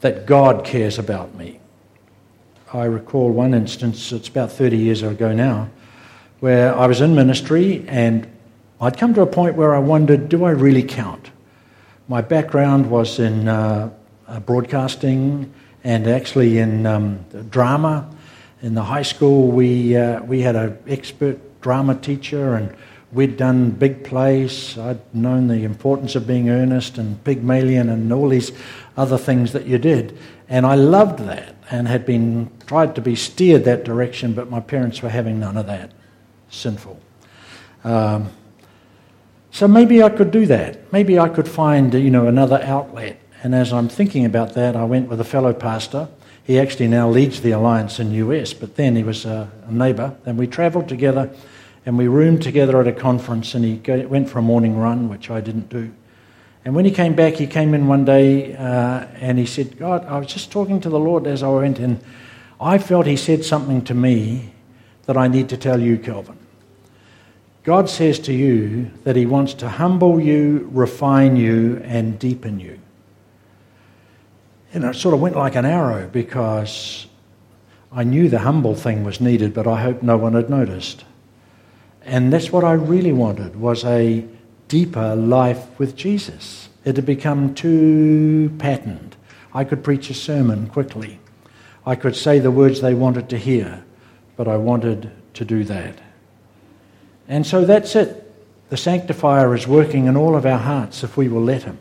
that 0.00 0.26
God 0.26 0.64
cares 0.64 0.98
about 0.98 1.36
me. 1.36 1.60
I 2.72 2.84
recall 2.84 3.30
one 3.30 3.54
instance, 3.54 4.10
it's 4.10 4.28
about 4.28 4.50
30 4.50 4.76
years 4.76 5.02
ago 5.02 5.32
now, 5.32 5.70
where 6.40 6.74
I 6.74 6.86
was 6.86 7.00
in 7.00 7.14
ministry 7.14 7.84
and 7.88 8.26
I'd 8.80 8.98
come 8.98 9.14
to 9.14 9.22
a 9.22 9.26
point 9.26 9.56
where 9.56 9.74
I 9.74 9.78
wondered, 9.78 10.28
do 10.28 10.44
I 10.44 10.50
really 10.50 10.82
count? 10.82 11.30
My 12.08 12.20
background 12.20 12.90
was 12.90 13.18
in 13.18 13.48
uh, 13.48 13.90
uh 14.28 14.40
broadcasting 14.40 15.52
and 15.86 16.08
actually 16.08 16.58
in 16.58 16.84
um, 16.84 17.24
drama. 17.48 18.10
In 18.60 18.74
the 18.74 18.82
high 18.82 19.02
school, 19.02 19.52
we, 19.52 19.96
uh, 19.96 20.20
we 20.24 20.40
had 20.40 20.56
an 20.56 20.76
expert 20.88 21.38
drama 21.60 21.94
teacher, 21.94 22.54
and 22.54 22.74
we'd 23.12 23.36
done 23.36 23.70
big 23.70 24.02
plays. 24.04 24.76
I'd 24.76 25.14
known 25.14 25.46
the 25.46 25.62
importance 25.62 26.16
of 26.16 26.26
being 26.26 26.50
earnest 26.50 26.98
and 26.98 27.22
Pygmalion 27.22 27.88
and 27.88 28.12
all 28.12 28.28
these 28.28 28.50
other 28.96 29.16
things 29.16 29.52
that 29.52 29.66
you 29.66 29.78
did. 29.78 30.18
And 30.48 30.66
I 30.66 30.74
loved 30.74 31.20
that 31.20 31.54
and 31.70 31.86
had 31.86 32.04
been 32.04 32.50
tried 32.66 32.96
to 32.96 33.00
be 33.00 33.14
steered 33.14 33.64
that 33.64 33.84
direction, 33.84 34.32
but 34.32 34.50
my 34.50 34.60
parents 34.60 35.02
were 35.02 35.08
having 35.08 35.38
none 35.38 35.56
of 35.56 35.66
that. 35.66 35.92
Sinful. 36.56 36.98
Um, 37.84 38.30
so 39.50 39.68
maybe 39.68 40.02
I 40.02 40.08
could 40.08 40.30
do 40.30 40.46
that. 40.46 40.92
Maybe 40.92 41.18
I 41.18 41.28
could 41.28 41.48
find, 41.48 41.94
you 41.94 42.10
know, 42.10 42.26
another 42.26 42.60
outlet. 42.62 43.20
And 43.42 43.54
as 43.54 43.72
I'm 43.72 43.88
thinking 43.88 44.24
about 44.24 44.54
that, 44.54 44.76
I 44.76 44.84
went 44.84 45.08
with 45.08 45.20
a 45.20 45.24
fellow 45.24 45.52
pastor 45.52 46.08
he 46.46 46.60
actually 46.60 46.86
now 46.86 47.08
leads 47.08 47.40
the 47.40 47.50
alliance 47.50 47.98
in 47.98 48.12
US, 48.12 48.54
but 48.54 48.76
then 48.76 48.94
he 48.94 49.02
was 49.02 49.24
a, 49.24 49.50
a 49.66 49.72
neighbour, 49.72 50.16
and 50.24 50.38
we 50.38 50.46
travelled 50.46 50.88
together 50.88 51.28
and 51.84 51.98
we 51.98 52.06
roomed 52.08 52.42
together 52.42 52.80
at 52.80 52.88
a 52.88 52.92
conference, 52.92 53.54
and 53.54 53.64
he 53.64 53.76
go, 53.76 54.06
went 54.08 54.28
for 54.28 54.40
a 54.40 54.42
morning 54.42 54.76
run, 54.76 55.08
which 55.08 55.30
I 55.30 55.40
didn't 55.40 55.68
do. 55.68 55.92
And 56.64 56.74
when 56.74 56.84
he 56.84 56.90
came 56.90 57.14
back, 57.14 57.34
he 57.34 57.46
came 57.46 57.74
in 57.74 57.86
one 57.86 58.04
day 58.04 58.56
uh, 58.56 59.06
and 59.20 59.38
he 59.38 59.46
said, 59.46 59.78
God, 59.78 60.04
I 60.04 60.18
was 60.18 60.26
just 60.26 60.50
talking 60.50 60.80
to 60.80 60.88
the 60.88 60.98
Lord 60.98 61.28
as 61.28 61.44
I 61.44 61.48
went, 61.48 61.78
and 61.78 62.00
I 62.60 62.78
felt 62.78 63.06
he 63.06 63.16
said 63.16 63.44
something 63.44 63.82
to 63.84 63.94
me 63.94 64.52
that 65.06 65.16
I 65.16 65.28
need 65.28 65.48
to 65.50 65.56
tell 65.56 65.80
you, 65.80 65.96
Kelvin. 65.96 66.38
God 67.66 67.90
says 67.90 68.20
to 68.20 68.32
you 68.32 68.92
that 69.02 69.16
he 69.16 69.26
wants 69.26 69.52
to 69.54 69.68
humble 69.68 70.20
you, 70.20 70.70
refine 70.72 71.34
you, 71.34 71.82
and 71.82 72.16
deepen 72.16 72.60
you. 72.60 72.78
And 74.72 74.84
it 74.84 74.94
sort 74.94 75.16
of 75.16 75.20
went 75.20 75.34
like 75.34 75.56
an 75.56 75.64
arrow 75.64 76.06
because 76.06 77.08
I 77.90 78.04
knew 78.04 78.28
the 78.28 78.38
humble 78.38 78.76
thing 78.76 79.02
was 79.02 79.20
needed, 79.20 79.52
but 79.52 79.66
I 79.66 79.82
hoped 79.82 80.04
no 80.04 80.16
one 80.16 80.34
had 80.34 80.48
noticed. 80.48 81.04
And 82.02 82.32
that's 82.32 82.52
what 82.52 82.62
I 82.62 82.74
really 82.74 83.12
wanted 83.12 83.56
was 83.56 83.84
a 83.84 84.24
deeper 84.68 85.16
life 85.16 85.66
with 85.76 85.96
Jesus. 85.96 86.68
It 86.84 86.94
had 86.94 87.04
become 87.04 87.52
too 87.52 88.54
patterned. 88.60 89.16
I 89.52 89.64
could 89.64 89.82
preach 89.82 90.08
a 90.08 90.14
sermon 90.14 90.68
quickly. 90.68 91.18
I 91.84 91.96
could 91.96 92.14
say 92.14 92.38
the 92.38 92.52
words 92.52 92.80
they 92.80 92.94
wanted 92.94 93.28
to 93.30 93.36
hear, 93.36 93.84
but 94.36 94.46
I 94.46 94.56
wanted 94.56 95.10
to 95.34 95.44
do 95.44 95.64
that. 95.64 95.98
And 97.28 97.46
so 97.46 97.64
that's 97.64 97.96
it. 97.96 98.22
The 98.68 98.76
Sanctifier 98.76 99.54
is 99.54 99.66
working 99.66 100.06
in 100.06 100.16
all 100.16 100.36
of 100.36 100.46
our 100.46 100.58
hearts 100.58 101.04
if 101.04 101.16
we 101.16 101.28
will 101.28 101.42
let 101.42 101.62
Him 101.62 101.78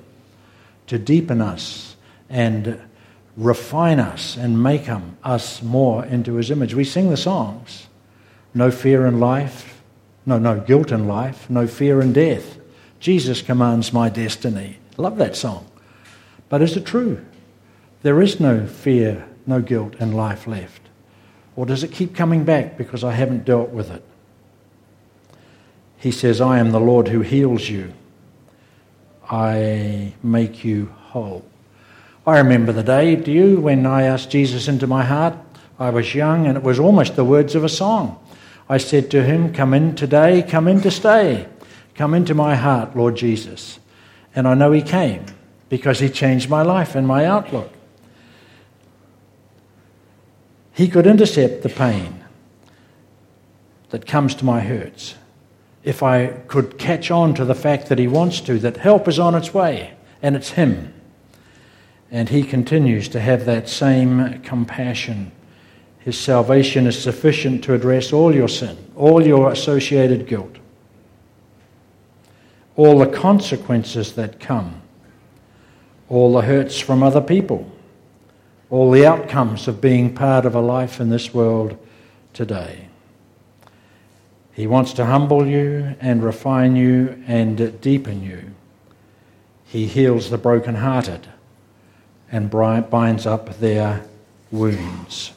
to 0.87 0.99
deepen 0.99 1.41
us 1.41 1.95
and 2.29 2.79
refine 3.37 3.99
us 3.99 4.37
and 4.37 4.61
make 4.61 4.81
him, 4.83 5.17
us 5.23 5.61
more 5.61 6.05
into 6.05 6.35
His 6.35 6.51
image. 6.51 6.73
We 6.73 6.83
sing 6.83 7.09
the 7.09 7.17
songs 7.17 7.87
no 8.53 8.71
fear 8.71 9.05
in 9.05 9.19
life, 9.19 9.81
no, 10.25 10.37
no 10.37 10.59
guilt 10.59 10.91
in 10.91 11.07
life, 11.07 11.49
no 11.49 11.67
fear 11.67 12.01
in 12.01 12.13
death. 12.13 12.57
Jesus 12.99 13.41
commands 13.41 13.91
my 13.91 14.09
destiny. 14.09 14.77
Love 14.97 15.17
that 15.17 15.35
song. 15.35 15.65
But 16.47 16.61
is 16.61 16.77
it 16.77 16.85
true? 16.85 17.23
There 18.01 18.21
is 18.21 18.39
no 18.39 18.65
fear, 18.65 19.27
no 19.45 19.61
guilt 19.61 19.95
in 19.95 20.13
life 20.13 20.47
left. 20.47 20.81
Or 21.55 21.65
does 21.65 21.83
it 21.83 21.91
keep 21.91 22.15
coming 22.15 22.45
back 22.45 22.77
because 22.77 23.03
I 23.03 23.11
haven't 23.11 23.45
dealt 23.45 23.71
with 23.71 23.91
it? 23.91 24.03
He 26.05 26.11
says, 26.11 26.39
I 26.39 26.59
am 26.59 26.69
the 26.69 26.79
Lord 26.79 27.07
who 27.07 27.21
heals 27.21 27.67
you. 27.67 27.91
I 29.27 30.13
make 30.21 30.63
you 30.63 30.93
whole. 31.07 31.43
I 32.27 32.37
remember 32.37 32.71
the 32.71 32.83
day, 32.83 33.15
do 33.15 33.31
you, 33.31 33.59
when 33.59 33.87
I 33.87 34.03
asked 34.03 34.29
Jesus 34.29 34.67
into 34.67 34.85
my 34.85 35.03
heart? 35.03 35.35
I 35.79 35.89
was 35.89 36.13
young 36.13 36.45
and 36.45 36.57
it 36.57 36.63
was 36.63 36.77
almost 36.77 37.15
the 37.15 37.25
words 37.25 37.55
of 37.55 37.63
a 37.63 37.69
song. 37.69 38.23
I 38.69 38.77
said 38.77 39.09
to 39.09 39.23
him, 39.23 39.51
Come 39.51 39.73
in 39.73 39.95
today, 39.95 40.43
come 40.43 40.67
in 40.67 40.79
to 40.81 40.91
stay. 40.91 41.47
Come 41.95 42.13
into 42.13 42.35
my 42.35 42.53
heart, 42.53 42.95
Lord 42.95 43.15
Jesus. 43.15 43.79
And 44.35 44.47
I 44.47 44.53
know 44.53 44.73
he 44.73 44.83
came 44.83 45.25
because 45.69 46.01
he 46.01 46.09
changed 46.09 46.51
my 46.51 46.61
life 46.61 46.93
and 46.93 47.07
my 47.07 47.25
outlook. 47.25 47.73
He 50.71 50.87
could 50.87 51.07
intercept 51.07 51.63
the 51.63 51.69
pain 51.69 52.23
that 53.89 54.05
comes 54.05 54.35
to 54.35 54.45
my 54.45 54.59
hurts 54.59 55.15
if 55.85 56.03
I 56.03 56.27
could 56.47 56.77
catch 56.77 57.09
on 57.09 57.33
to 57.35 57.45
the 57.45 57.55
fact 57.55 57.87
that 57.87 57.99
he 57.99 58.07
wants 58.07 58.41
to, 58.41 58.59
that 58.59 58.77
help 58.77 59.07
is 59.07 59.19
on 59.19 59.35
its 59.35 59.53
way, 59.53 59.93
and 60.21 60.35
it's 60.35 60.49
him. 60.49 60.93
And 62.11 62.27
he 62.27 62.43
continues 62.43 63.07
to 63.09 63.21
have 63.21 63.45
that 63.45 63.69
same 63.69 64.41
compassion 64.41 65.31
his 66.05 66.19
salvation 66.19 66.85
is 66.85 67.01
sufficient 67.01 67.63
to 67.63 67.73
address 67.73 68.13
all 68.13 68.33
your 68.33 68.47
sin, 68.47 68.77
all 68.95 69.25
your 69.25 69.51
associated 69.51 70.27
guilt, 70.27 70.57
all 72.75 72.99
the 72.99 73.07
consequences 73.07 74.13
that 74.13 74.39
come, 74.39 74.83
all 76.07 76.31
the 76.33 76.43
hurts 76.43 76.79
from 76.79 77.01
other 77.01 77.21
people, 77.21 77.67
all 78.69 78.91
the 78.91 79.03
outcomes 79.03 79.67
of 79.67 79.81
being 79.81 80.13
part 80.13 80.45
of 80.45 80.53
a 80.53 80.61
life 80.61 80.99
in 80.99 81.09
this 81.09 81.33
world 81.33 81.75
today. 82.33 82.87
He 84.55 84.67
wants 84.67 84.93
to 84.93 85.05
humble 85.05 85.45
you 85.45 85.95
and 85.99 86.23
refine 86.23 86.77
you 86.77 87.21
and 87.27 87.81
deepen 87.81 88.23
you. 88.23 88.51
He 89.65 89.85
heals 89.85 90.29
the 90.29 90.37
brokenhearted 90.37 91.27
and 92.31 92.49
binds 92.49 93.25
up 93.25 93.59
their 93.59 94.05
wounds. 94.51 95.33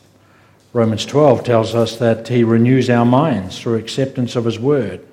Romans 0.72 1.04
12 1.04 1.42
tells 1.42 1.74
us 1.74 1.96
that 1.96 2.28
He 2.28 2.44
renews 2.44 2.88
our 2.88 3.04
minds 3.04 3.59
through 3.59 3.74
acceptance 3.74 4.37
of 4.37 4.44
His 4.44 4.61
Word. 4.61 5.04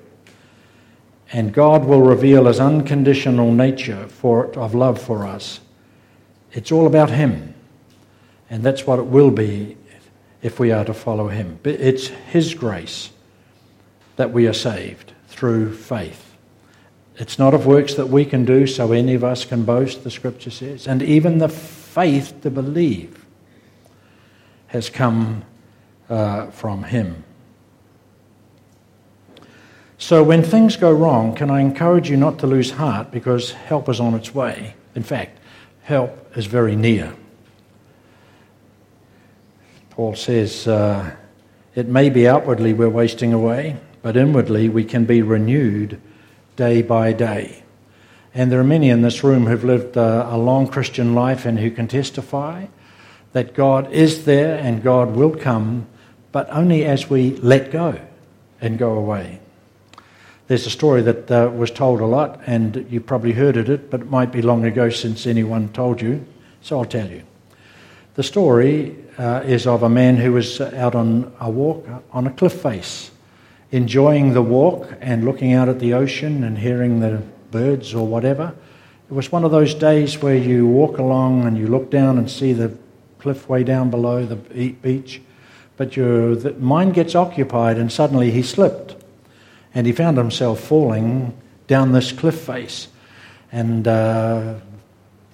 And 1.32 1.52
God 1.52 1.84
will 1.84 2.02
reveal 2.02 2.46
His 2.46 2.60
unconditional 2.60 3.50
nature 3.50 4.06
for, 4.06 4.56
of 4.56 4.72
love 4.72 5.02
for 5.02 5.26
us. 5.26 5.58
It's 6.52 6.70
all 6.70 6.86
about 6.86 7.10
Him. 7.10 7.54
And 8.48 8.62
that's 8.62 8.86
what 8.86 9.00
it 9.00 9.06
will 9.06 9.32
be 9.32 9.76
if 10.42 10.60
we 10.60 10.70
are 10.70 10.84
to 10.84 10.94
follow 10.94 11.26
Him. 11.26 11.58
It's 11.64 12.06
His 12.06 12.54
grace 12.54 13.10
that 14.16 14.32
we 14.32 14.46
are 14.46 14.52
saved 14.52 15.12
through 15.28 15.74
faith. 15.74 16.34
It's 17.16 17.38
not 17.38 17.54
of 17.54 17.66
works 17.66 17.94
that 17.94 18.08
we 18.08 18.24
can 18.24 18.44
do 18.44 18.66
so 18.66 18.92
any 18.92 19.14
of 19.14 19.24
us 19.24 19.44
can 19.44 19.64
boast, 19.64 20.04
the 20.04 20.10
scripture 20.10 20.50
says. 20.50 20.86
And 20.86 21.02
even 21.02 21.38
the 21.38 21.48
faith 21.48 22.34
to 22.42 22.50
believe 22.50 23.24
has 24.68 24.90
come 24.90 25.44
uh, 26.10 26.48
from 26.48 26.84
Him. 26.84 27.24
So, 29.98 30.22
when 30.22 30.42
things 30.42 30.76
go 30.76 30.92
wrong, 30.92 31.34
can 31.34 31.50
I 31.50 31.60
encourage 31.60 32.10
you 32.10 32.18
not 32.18 32.38
to 32.40 32.46
lose 32.46 32.72
heart 32.72 33.10
because 33.10 33.52
help 33.52 33.88
is 33.88 33.98
on 33.98 34.14
its 34.14 34.34
way? 34.34 34.74
In 34.94 35.02
fact, 35.02 35.38
help 35.82 36.36
is 36.36 36.44
very 36.44 36.76
near. 36.76 37.14
Paul 39.90 40.14
says, 40.14 40.68
uh, 40.68 41.16
It 41.74 41.88
may 41.88 42.10
be 42.10 42.28
outwardly 42.28 42.74
we're 42.74 42.90
wasting 42.90 43.32
away, 43.32 43.78
but 44.06 44.16
inwardly 44.16 44.68
we 44.68 44.84
can 44.84 45.04
be 45.04 45.20
renewed 45.20 46.00
day 46.54 46.80
by 46.80 47.12
day. 47.12 47.64
And 48.32 48.52
there 48.52 48.60
are 48.60 48.72
many 48.76 48.88
in 48.88 49.02
this 49.02 49.24
room 49.24 49.46
who've 49.46 49.64
lived 49.64 49.96
a, 49.96 50.32
a 50.32 50.38
long 50.38 50.68
Christian 50.68 51.12
life 51.12 51.44
and 51.44 51.58
who 51.58 51.72
can 51.72 51.88
testify 51.88 52.66
that 53.32 53.52
God 53.52 53.90
is 53.90 54.24
there 54.24 54.58
and 54.58 54.80
God 54.80 55.16
will 55.16 55.34
come, 55.34 55.88
but 56.30 56.48
only 56.50 56.84
as 56.84 57.10
we 57.10 57.32
let 57.38 57.72
go 57.72 58.00
and 58.60 58.78
go 58.78 58.92
away. 58.92 59.40
There's 60.46 60.68
a 60.68 60.70
story 60.70 61.02
that 61.02 61.28
uh, 61.28 61.50
was 61.52 61.72
told 61.72 62.00
a 62.00 62.06
lot, 62.06 62.40
and 62.46 62.86
you 62.88 63.00
probably 63.00 63.32
heard 63.32 63.56
it, 63.56 63.90
but 63.90 64.02
it 64.02 64.08
might 64.08 64.30
be 64.30 64.40
long 64.40 64.64
ago 64.64 64.88
since 64.88 65.26
anyone 65.26 65.70
told 65.70 66.00
you, 66.00 66.24
so 66.62 66.78
I'll 66.78 66.84
tell 66.84 67.10
you. 67.10 67.24
The 68.14 68.22
story 68.22 68.94
uh, 69.18 69.42
is 69.44 69.66
of 69.66 69.82
a 69.82 69.88
man 69.88 70.16
who 70.16 70.34
was 70.34 70.60
out 70.60 70.94
on 70.94 71.34
a 71.40 71.50
walk 71.50 71.84
on 72.12 72.28
a 72.28 72.30
cliff 72.30 72.62
face, 72.62 73.10
enjoying 73.76 74.32
the 74.32 74.42
walk 74.42 74.88
and 75.00 75.24
looking 75.24 75.52
out 75.52 75.68
at 75.68 75.78
the 75.78 75.92
ocean 75.92 76.42
and 76.42 76.58
hearing 76.58 77.00
the 77.00 77.22
birds 77.50 77.94
or 77.94 78.06
whatever. 78.06 78.54
It 79.10 79.14
was 79.14 79.30
one 79.30 79.44
of 79.44 79.50
those 79.50 79.74
days 79.74 80.22
where 80.22 80.34
you 80.34 80.66
walk 80.66 80.98
along 80.98 81.44
and 81.44 81.58
you 81.58 81.66
look 81.66 81.90
down 81.90 82.16
and 82.16 82.30
see 82.30 82.54
the 82.54 82.76
cliff 83.18 83.48
way 83.48 83.62
down 83.64 83.90
below 83.90 84.24
the 84.24 84.36
beach, 84.36 85.20
but 85.76 85.94
your 85.94 86.36
mind 86.54 86.94
gets 86.94 87.14
occupied, 87.14 87.76
and 87.76 87.92
suddenly 87.92 88.30
he 88.30 88.42
slipped 88.42 88.96
and 89.74 89.86
he 89.86 89.92
found 89.92 90.16
himself 90.16 90.60
falling 90.60 91.36
down 91.66 91.92
this 91.92 92.10
cliff 92.10 92.40
face. 92.40 92.88
And 93.52 93.86
uh, 93.86 94.54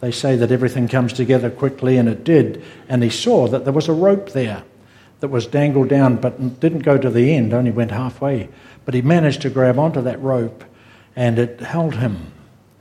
they 0.01 0.11
say 0.11 0.35
that 0.35 0.51
everything 0.51 0.89
comes 0.89 1.13
together 1.13 1.49
quickly, 1.49 1.97
and 1.97 2.09
it 2.09 2.25
did. 2.25 2.65
And 2.89 3.05
he 3.05 3.11
saw 3.11 3.47
that 3.47 3.63
there 3.63 3.73
was 3.73 3.89
a 3.89 3.93
rope 3.93 4.31
there 4.31 4.65
that 5.23 5.29
was 5.29 5.47
dangled 5.47 5.89
down, 5.89 6.17
but 6.17 6.59
didn't 6.59 6.81
go 6.81 6.99
to 6.99 7.09
the 7.09 7.33
end, 7.33 7.55
only 7.55 7.71
went 7.71 7.93
halfway. 7.93 8.49
But 8.85 8.95
he 8.95 9.03
managed 9.03 9.43
to 9.43 9.51
grab 9.51 9.79
onto 9.79 10.03
that 10.03 10.21
rope, 10.21 10.65
and 11.15 11.39
it 11.39 11.61
held 11.61 11.95
him. 11.95 12.33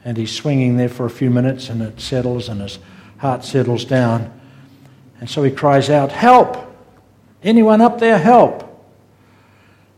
And 0.03 0.17
he's 0.17 0.35
swinging 0.35 0.75
there 0.75 0.89
for 0.89 1.05
a 1.05 1.09
few 1.11 1.29
minutes, 1.29 1.69
and 1.69 1.83
it 1.83 2.01
settles, 2.01 2.49
and 2.49 2.59
his 2.59 2.79
heart 3.19 3.45
settles 3.45 3.85
down. 3.85 4.33
And 5.19 5.29
so 5.29 5.43
he 5.43 5.51
cries 5.51 5.91
out, 5.91 6.11
Help! 6.11 6.57
Anyone 7.43 7.79
up 7.79 7.99
there, 7.99 8.17
help! 8.17 8.67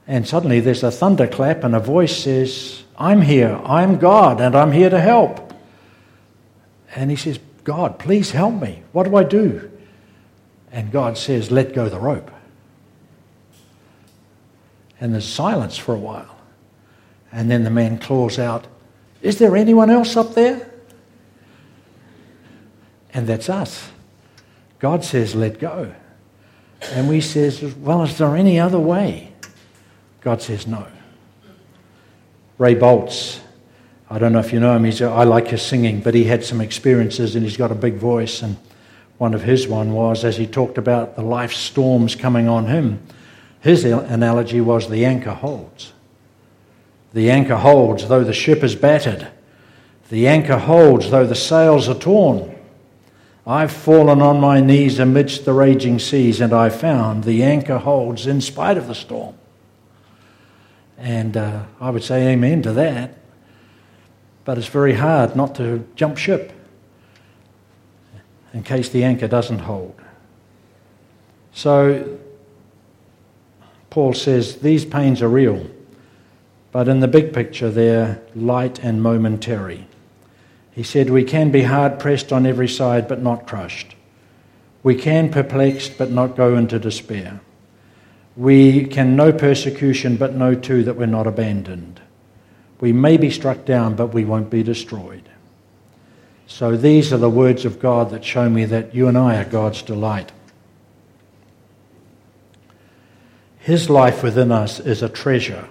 And 0.06 0.28
suddenly 0.28 0.60
there's 0.60 0.84
a 0.84 0.92
thunderclap, 0.92 1.64
and 1.64 1.74
a 1.74 1.80
voice 1.80 2.24
says, 2.24 2.84
I'm 2.98 3.22
here, 3.22 3.58
I'm 3.64 4.00
God, 4.00 4.42
and 4.42 4.54
I'm 4.54 4.74
here 4.74 4.90
to 4.90 5.00
help. 5.00 5.54
And 6.94 7.10
he 7.10 7.16
says, 7.16 7.40
God, 7.64 8.00
please 8.00 8.32
help 8.32 8.62
me. 8.62 8.84
What 8.92 9.04
do 9.04 9.16
I 9.16 9.24
do? 9.24 9.72
And 10.74 10.92
God 10.92 11.18
says, 11.18 11.52
Let 11.52 11.74
go 11.74 11.88
the 11.88 12.02
rope. 12.02 12.32
And 15.04 15.14
there's 15.14 15.28
silence 15.28 15.78
for 15.78 15.94
a 15.94 16.00
while. 16.00 16.34
And 17.30 17.52
then 17.52 17.66
the 17.66 17.70
man 17.70 17.98
claws 17.98 18.40
out, 18.40 18.68
Is 19.22 19.38
there 19.38 19.58
anyone 19.58 19.90
else 19.90 20.16
up 20.16 20.34
there? 20.34 20.72
And 23.14 23.28
that's 23.28 23.50
us. 23.50 23.92
God 24.80 25.04
says, 25.04 25.36
Let 25.36 25.60
go. 25.60 25.94
And 26.94 27.10
we 27.10 27.20
says, 27.20 27.62
Well, 27.62 28.04
is 28.04 28.18
there 28.18 28.38
any 28.38 28.62
other 28.62 28.80
way? 28.80 29.34
God 30.22 30.42
says 30.42 30.66
no. 30.66 30.88
Ray 32.58 32.74
Boltz, 32.74 33.42
I 34.10 34.20
don't 34.20 34.32
know 34.32 34.40
if 34.40 34.54
you 34.54 34.62
know 34.62 34.74
him, 34.74 34.86
he's, 34.86 35.02
I 35.02 35.26
like 35.26 35.50
his 35.50 35.62
singing, 35.62 36.00
but 36.00 36.14
he 36.14 36.24
had 36.24 36.46
some 36.46 36.62
experiences 36.62 37.36
and 37.36 37.44
he's 37.44 37.58
got 37.58 37.74
a 37.74 37.76
big 37.76 37.96
voice. 37.96 38.42
And 38.42 38.56
one 39.18 39.34
of 39.34 39.44
his 39.44 39.68
one 39.68 39.92
was 39.92 40.24
as 40.24 40.38
he 40.38 40.48
talked 40.48 40.78
about 40.78 41.18
the 41.18 41.24
life 41.24 41.52
storms 41.52 42.16
coming 42.16 42.48
on 42.48 42.68
him, 42.68 43.06
his 43.64 43.86
analogy 43.86 44.60
was 44.60 44.90
the 44.90 45.06
anchor 45.06 45.32
holds. 45.32 45.94
The 47.14 47.32
anchor 47.32 47.56
holds 47.56 48.10
though 48.10 48.26
the 48.26 48.34
ship 48.34 48.62
is 48.62 48.76
battered. 48.76 49.30
The 50.10 50.28
anchor 50.28 50.58
holds 50.58 51.10
though 51.10 51.26
the 51.26 51.34
sails 51.34 51.88
are 51.88 51.98
torn. 51.98 52.54
I've 53.48 53.72
fallen 53.72 54.22
on 54.22 54.42
my 54.42 54.60
knees 54.60 55.00
amidst 55.00 55.46
the 55.46 55.54
raging 55.54 55.98
seas, 55.98 56.42
and 56.42 56.52
I 56.54 56.68
found 56.68 57.24
the 57.24 57.42
anchor 57.42 57.78
holds 57.78 58.28
in 58.28 58.42
spite 58.42 58.78
of 58.78 58.88
the 58.88 58.96
storm. 58.96 59.36
And 60.98 61.38
uh, 61.38 61.64
I 61.80 61.90
would 61.90 62.04
say 62.04 62.34
amen 62.34 62.64
to 62.64 62.74
that. 62.74 63.18
But 64.44 64.58
it's 64.58 64.68
very 64.68 64.96
hard 64.96 65.38
not 65.38 65.56
to 65.56 65.88
jump 65.96 66.18
ship 66.18 66.52
in 68.54 68.64
case 68.64 68.90
the 68.90 69.06
anchor 69.06 69.30
doesn't 69.30 69.60
hold. 69.60 69.96
So, 71.54 72.20
Paul 73.94 74.16
says 74.16 74.56
these 74.56 74.86
pains 74.86 75.22
are 75.22 75.30
real, 75.30 75.68
but 76.72 76.88
in 76.88 77.00
the 77.00 77.08
big 77.08 77.32
picture, 77.32 77.70
they're 77.70 78.24
light 78.34 78.84
and 78.84 79.04
momentary. 79.04 79.86
He 80.72 80.82
said, 80.82 81.12
We 81.12 81.24
can 81.24 81.52
be 81.52 81.62
hard 81.62 82.00
pressed 82.00 82.34
on 82.34 82.48
every 82.48 82.68
side, 82.68 83.08
but 83.08 83.22
not 83.22 83.46
crushed. 83.46 83.94
We 84.82 84.96
can 84.96 85.30
perplexed, 85.30 86.00
but 86.00 86.10
not 86.10 86.36
go 86.36 86.58
into 86.58 86.80
despair. 86.80 87.40
We 88.36 88.88
can 88.88 89.16
know 89.16 89.32
persecution, 89.32 90.18
but 90.18 90.34
know 90.34 90.56
too 90.56 90.84
that 90.86 90.96
we're 90.96 91.06
not 91.06 91.28
abandoned. 91.28 92.02
We 92.80 92.94
may 92.94 93.18
be 93.18 93.30
struck 93.30 93.64
down, 93.64 93.96
but 93.96 94.08
we 94.08 94.26
won't 94.26 94.50
be 94.50 94.64
destroyed. 94.64 95.30
So 96.48 96.76
these 96.76 97.14
are 97.14 97.18
the 97.18 97.30
words 97.30 97.64
of 97.64 97.80
God 97.80 98.10
that 98.10 98.26
show 98.26 98.50
me 98.50 98.66
that 98.66 98.96
you 98.96 99.08
and 99.08 99.20
I 99.20 99.40
are 99.40 99.46
God's 99.46 99.84
delight. 99.84 100.32
His 103.64 103.90
life 103.90 104.24
within 104.24 104.52
us 104.52 104.82
is 104.82 105.02
a 105.02 105.08
treasure, 105.08 105.70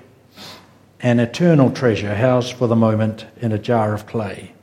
an 1.00 1.20
eternal 1.20 1.70
treasure 1.70 2.14
housed 2.14 2.54
for 2.54 2.66
the 2.66 2.74
moment 2.74 3.26
in 3.36 3.52
a 3.52 3.58
jar 3.58 3.92
of 3.92 4.06
clay. 4.06 4.54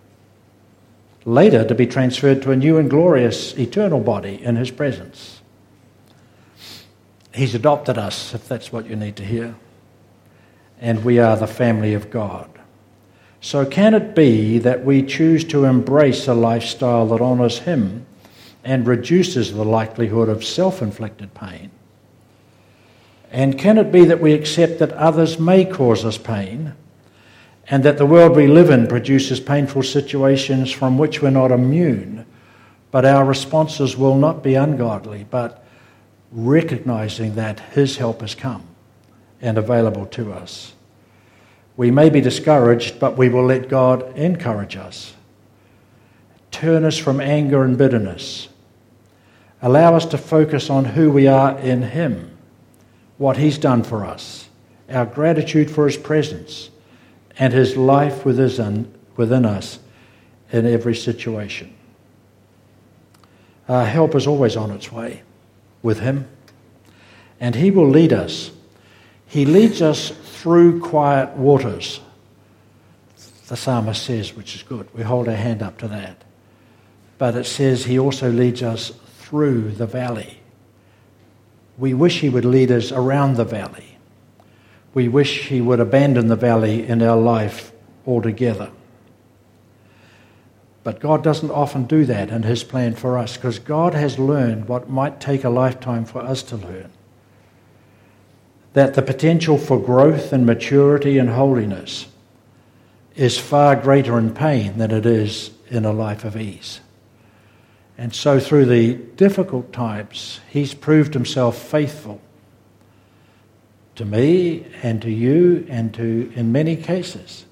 Later 1.26 1.64
to 1.64 1.76
be 1.76 1.86
transferred 1.86 2.42
to 2.42 2.52
a 2.52 2.56
new 2.56 2.80
and 2.80 2.90
glorious 2.90 3.56
eternal 3.56 4.00
body 4.00 4.42
in 4.42 4.56
His 4.56 4.72
presence. 4.72 5.42
He's 7.32 7.54
adopted 7.54 8.00
us, 8.00 8.34
if 8.34 8.48
that's 8.48 8.74
what 8.74 8.90
you 8.90 8.96
need 8.96 9.16
to 9.18 9.24
hear. 9.24 9.54
And 10.82 11.06
we 11.06 11.20
are 11.20 11.38
the 11.38 11.46
family 11.46 11.94
of 11.94 12.10
God. 12.10 12.50
So, 13.42 13.64
can 13.64 13.94
it 13.94 14.16
be 14.16 14.58
that 14.58 14.84
we 14.84 15.04
choose 15.04 15.44
to 15.50 15.66
embrace 15.66 16.28
a 16.28 16.34
lifestyle 16.34 17.06
that 17.10 17.22
honours 17.22 17.60
Him 17.60 18.08
and 18.64 18.88
reduces 18.88 19.54
the 19.54 19.66
likelihood 19.66 20.30
of 20.30 20.44
self 20.44 20.82
inflicted 20.82 21.36
pain? 21.36 21.70
And 23.32 23.58
can 23.58 23.78
it 23.78 23.92
be 23.92 24.06
that 24.06 24.22
we 24.22 24.34
accept 24.34 24.80
that 24.80 24.92
others 24.94 25.40
may 25.40 25.66
cause 25.66 26.04
us 26.04 26.18
pain 26.18 26.74
and 27.70 27.84
that 27.84 27.98
the 27.98 28.06
world 28.06 28.36
we 28.36 28.48
live 28.48 28.72
in 28.72 28.88
produces 28.88 29.40
painful 29.40 29.84
situations 29.84 30.72
from 30.72 30.98
which 30.98 31.22
we're 31.22 31.30
not 31.30 31.52
immune, 31.52 32.26
but 32.90 33.06
our 33.06 33.24
responses 33.24 33.96
will 33.96 34.16
not 34.16 34.42
be 34.42 34.56
ungodly, 34.56 35.26
but 35.30 35.64
recognizing 36.32 37.36
that 37.36 37.60
His 37.60 37.98
help 37.98 38.22
has 38.22 38.34
come 38.34 38.64
and 39.42 39.58
available 39.58 40.08
to 40.08 40.34
us. 40.34 40.74
We 41.78 41.92
may 41.92 42.10
be 42.10 42.22
discouraged, 42.22 43.00
but 43.00 43.18
we 43.18 43.30
will 43.30 43.46
let 43.46 43.70
God 43.70 44.18
encourage 44.18 44.76
us. 44.76 45.14
Turn 46.52 46.84
us 46.84 46.98
from 46.98 47.22
anger 47.22 47.64
and 47.64 47.78
bitterness. 47.78 48.50
Allow 49.62 49.96
us 49.96 50.06
to 50.08 50.18
focus 50.18 50.70
on 50.70 50.86
who 50.86 51.12
we 51.12 51.28
are 51.28 51.58
in 51.60 51.84
Him, 51.84 52.29
what 53.20 53.38
He's 53.38 53.60
done 53.60 53.84
for 53.84 54.04
us, 54.06 54.50
our 54.90 55.06
gratitude 55.06 55.70
for 55.70 55.86
His 55.86 55.98
presence, 55.98 56.72
and 57.38 57.54
His 57.54 57.78
life 57.78 58.26
within, 58.26 58.92
within 59.16 59.46
us 59.46 59.78
in 60.52 60.66
every 60.66 60.96
situation. 60.96 61.76
Our 63.68 63.86
help 63.86 64.16
is 64.16 64.26
always 64.26 64.56
on 64.56 64.72
its 64.72 64.92
way 64.92 65.22
with 65.84 66.00
Him, 66.00 66.28
and 67.40 67.54
He 67.54 67.70
will 67.70 67.90
lead 67.90 68.14
us. 68.14 68.52
He 69.28 69.46
leads 69.46 69.82
us 69.82 70.10
through 70.10 70.80
quiet 70.80 71.36
waters, 71.36 72.00
the 73.48 73.58
psalmist 73.58 74.04
says, 74.04 74.36
which 74.36 74.56
is 74.56 74.64
good. 74.64 74.88
We 74.94 75.04
hold 75.04 75.28
our 75.28 75.36
hand 75.36 75.62
up 75.62 75.78
to 75.80 75.88
that. 75.90 76.24
But 77.18 77.36
it 77.36 77.46
says 77.46 77.84
He 77.84 78.00
also 78.00 78.32
leads 78.32 78.64
us 78.64 78.94
through 79.18 79.72
the 79.72 79.88
valley. 79.88 80.39
We 81.80 81.94
wish 81.94 82.20
He 82.20 82.30
would 82.30 82.46
lead 82.46 82.72
us 82.72 82.92
around 82.92 83.36
the 83.36 83.46
valley. 83.46 83.98
We 84.94 85.08
wish 85.08 85.48
He 85.48 85.62
would 85.62 85.80
abandon 85.80 86.28
the 86.28 86.36
valley 86.36 86.86
in 86.86 87.02
our 87.02 87.18
life 87.18 87.72
altogether. 88.06 88.72
But 90.84 91.00
God 91.00 91.24
doesn't 91.24 91.52
often 91.52 91.86
do 91.86 92.06
that 92.06 92.30
in 92.30 92.44
His 92.44 92.64
plan 92.64 92.96
for 92.96 93.18
us 93.18 93.38
because 93.38 93.60
God 93.60 93.94
has 93.94 94.20
learned 94.20 94.68
what 94.68 94.90
might 94.90 95.20
take 95.22 95.44
a 95.44 95.50
lifetime 95.50 96.06
for 96.06 96.22
us 96.22 96.44
to 96.44 96.58
learn. 96.58 96.92
That 98.74 98.94
the 98.94 99.02
potential 99.02 99.58
for 99.58 99.80
growth 99.80 100.34
and 100.34 100.46
maturity 100.46 101.18
and 101.18 101.30
holiness 101.30 102.08
is 103.16 103.38
far 103.38 103.76
greater 103.76 104.18
in 104.18 104.34
pain 104.34 104.78
than 104.78 104.92
it 104.92 105.06
is 105.06 105.52
in 105.70 105.86
a 105.86 105.94
life 105.94 106.24
of 106.24 106.38
ease. 106.38 106.80
And 108.00 108.16
so, 108.16 108.40
through 108.40 108.68
the 108.68 108.94
difficult 108.94 109.74
times, 109.74 110.40
He's 110.50 110.74
proved 110.74 111.14
Himself 111.14 111.58
faithful 111.58 112.22
to 113.96 114.06
me 114.06 114.66
and 114.82 115.02
to 115.02 115.12
you 115.12 115.66
and 115.68 115.94
to, 115.96 116.32
in 116.34 116.54
many 116.54 116.78
cases. 116.78 117.46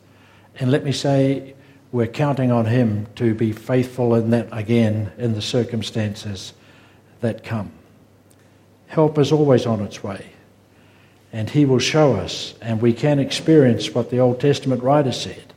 And 0.57 0.71
let 0.71 0.85
me 0.85 0.93
say, 0.93 1.53
we're 1.91 2.07
counting 2.07 2.49
on 2.49 2.63
Him 2.63 3.07
to 3.15 3.33
be 3.33 3.51
faithful 3.51 4.15
in 4.15 4.29
that 4.29 4.47
again 4.53 5.11
in 5.17 5.33
the 5.33 5.41
circumstances 5.41 6.53
that 7.19 7.43
come. 7.43 7.73
Help 8.87 9.17
is 9.17 9.33
always 9.33 9.65
on 9.65 9.81
its 9.81 10.01
way. 10.01 10.27
And 11.33 11.49
He 11.49 11.65
will 11.65 11.77
show 11.77 12.13
us, 12.13 12.53
and 12.61 12.81
we 12.81 12.93
can 12.93 13.19
experience 13.19 13.93
what 13.93 14.11
the 14.11 14.19
Old 14.19 14.39
Testament 14.39 14.81
writer 14.81 15.11
said. 15.11 15.53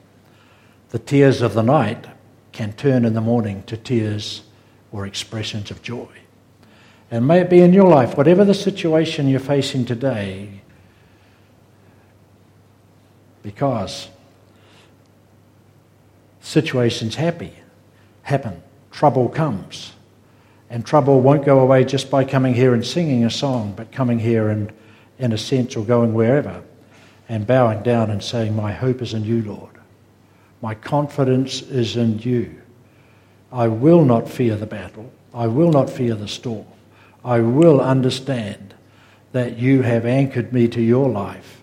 The 0.88 0.98
tears 0.98 1.42
of 1.42 1.54
the 1.54 1.62
night 1.62 2.06
can 2.50 2.72
turn 2.72 3.04
in 3.04 3.14
the 3.14 3.20
morning 3.20 3.62
to 3.68 3.76
tears 3.76 4.42
or 4.92 5.06
expressions 5.06 5.70
of 5.70 5.82
joy. 5.82 6.08
And 7.10 7.26
may 7.26 7.40
it 7.40 7.50
be 7.50 7.60
in 7.60 7.72
your 7.72 7.88
life, 7.88 8.16
whatever 8.16 8.44
the 8.44 8.54
situation 8.54 9.28
you're 9.28 9.40
facing 9.40 9.84
today, 9.84 10.60
because 13.42 14.08
situations 16.40 17.16
happy, 17.16 17.52
happen, 18.22 18.62
trouble 18.90 19.28
comes. 19.28 19.92
And 20.68 20.86
trouble 20.86 21.20
won't 21.20 21.44
go 21.44 21.58
away 21.58 21.84
just 21.84 22.10
by 22.10 22.24
coming 22.24 22.54
here 22.54 22.74
and 22.74 22.86
singing 22.86 23.24
a 23.24 23.30
song, 23.30 23.74
but 23.76 23.90
coming 23.90 24.20
here 24.20 24.50
and, 24.50 24.72
in 25.18 25.32
a 25.32 25.38
sense, 25.38 25.76
or 25.76 25.84
going 25.84 26.14
wherever 26.14 26.62
and 27.28 27.46
bowing 27.46 27.82
down 27.82 28.10
and 28.10 28.22
saying, 28.22 28.54
My 28.54 28.72
hope 28.72 29.02
is 29.02 29.14
in 29.14 29.24
you, 29.24 29.42
Lord. 29.42 29.78
My 30.62 30.74
confidence 30.74 31.62
is 31.62 31.96
in 31.96 32.18
you. 32.18 32.60
I 33.52 33.68
will 33.68 34.04
not 34.04 34.28
fear 34.28 34.56
the 34.56 34.66
battle. 34.66 35.12
I 35.34 35.46
will 35.46 35.70
not 35.70 35.90
fear 35.90 36.14
the 36.14 36.28
storm. 36.28 36.66
I 37.24 37.40
will 37.40 37.80
understand 37.80 38.74
that 39.32 39.58
you 39.58 39.82
have 39.82 40.06
anchored 40.06 40.52
me 40.52 40.68
to 40.68 40.80
your 40.80 41.08
life. 41.08 41.60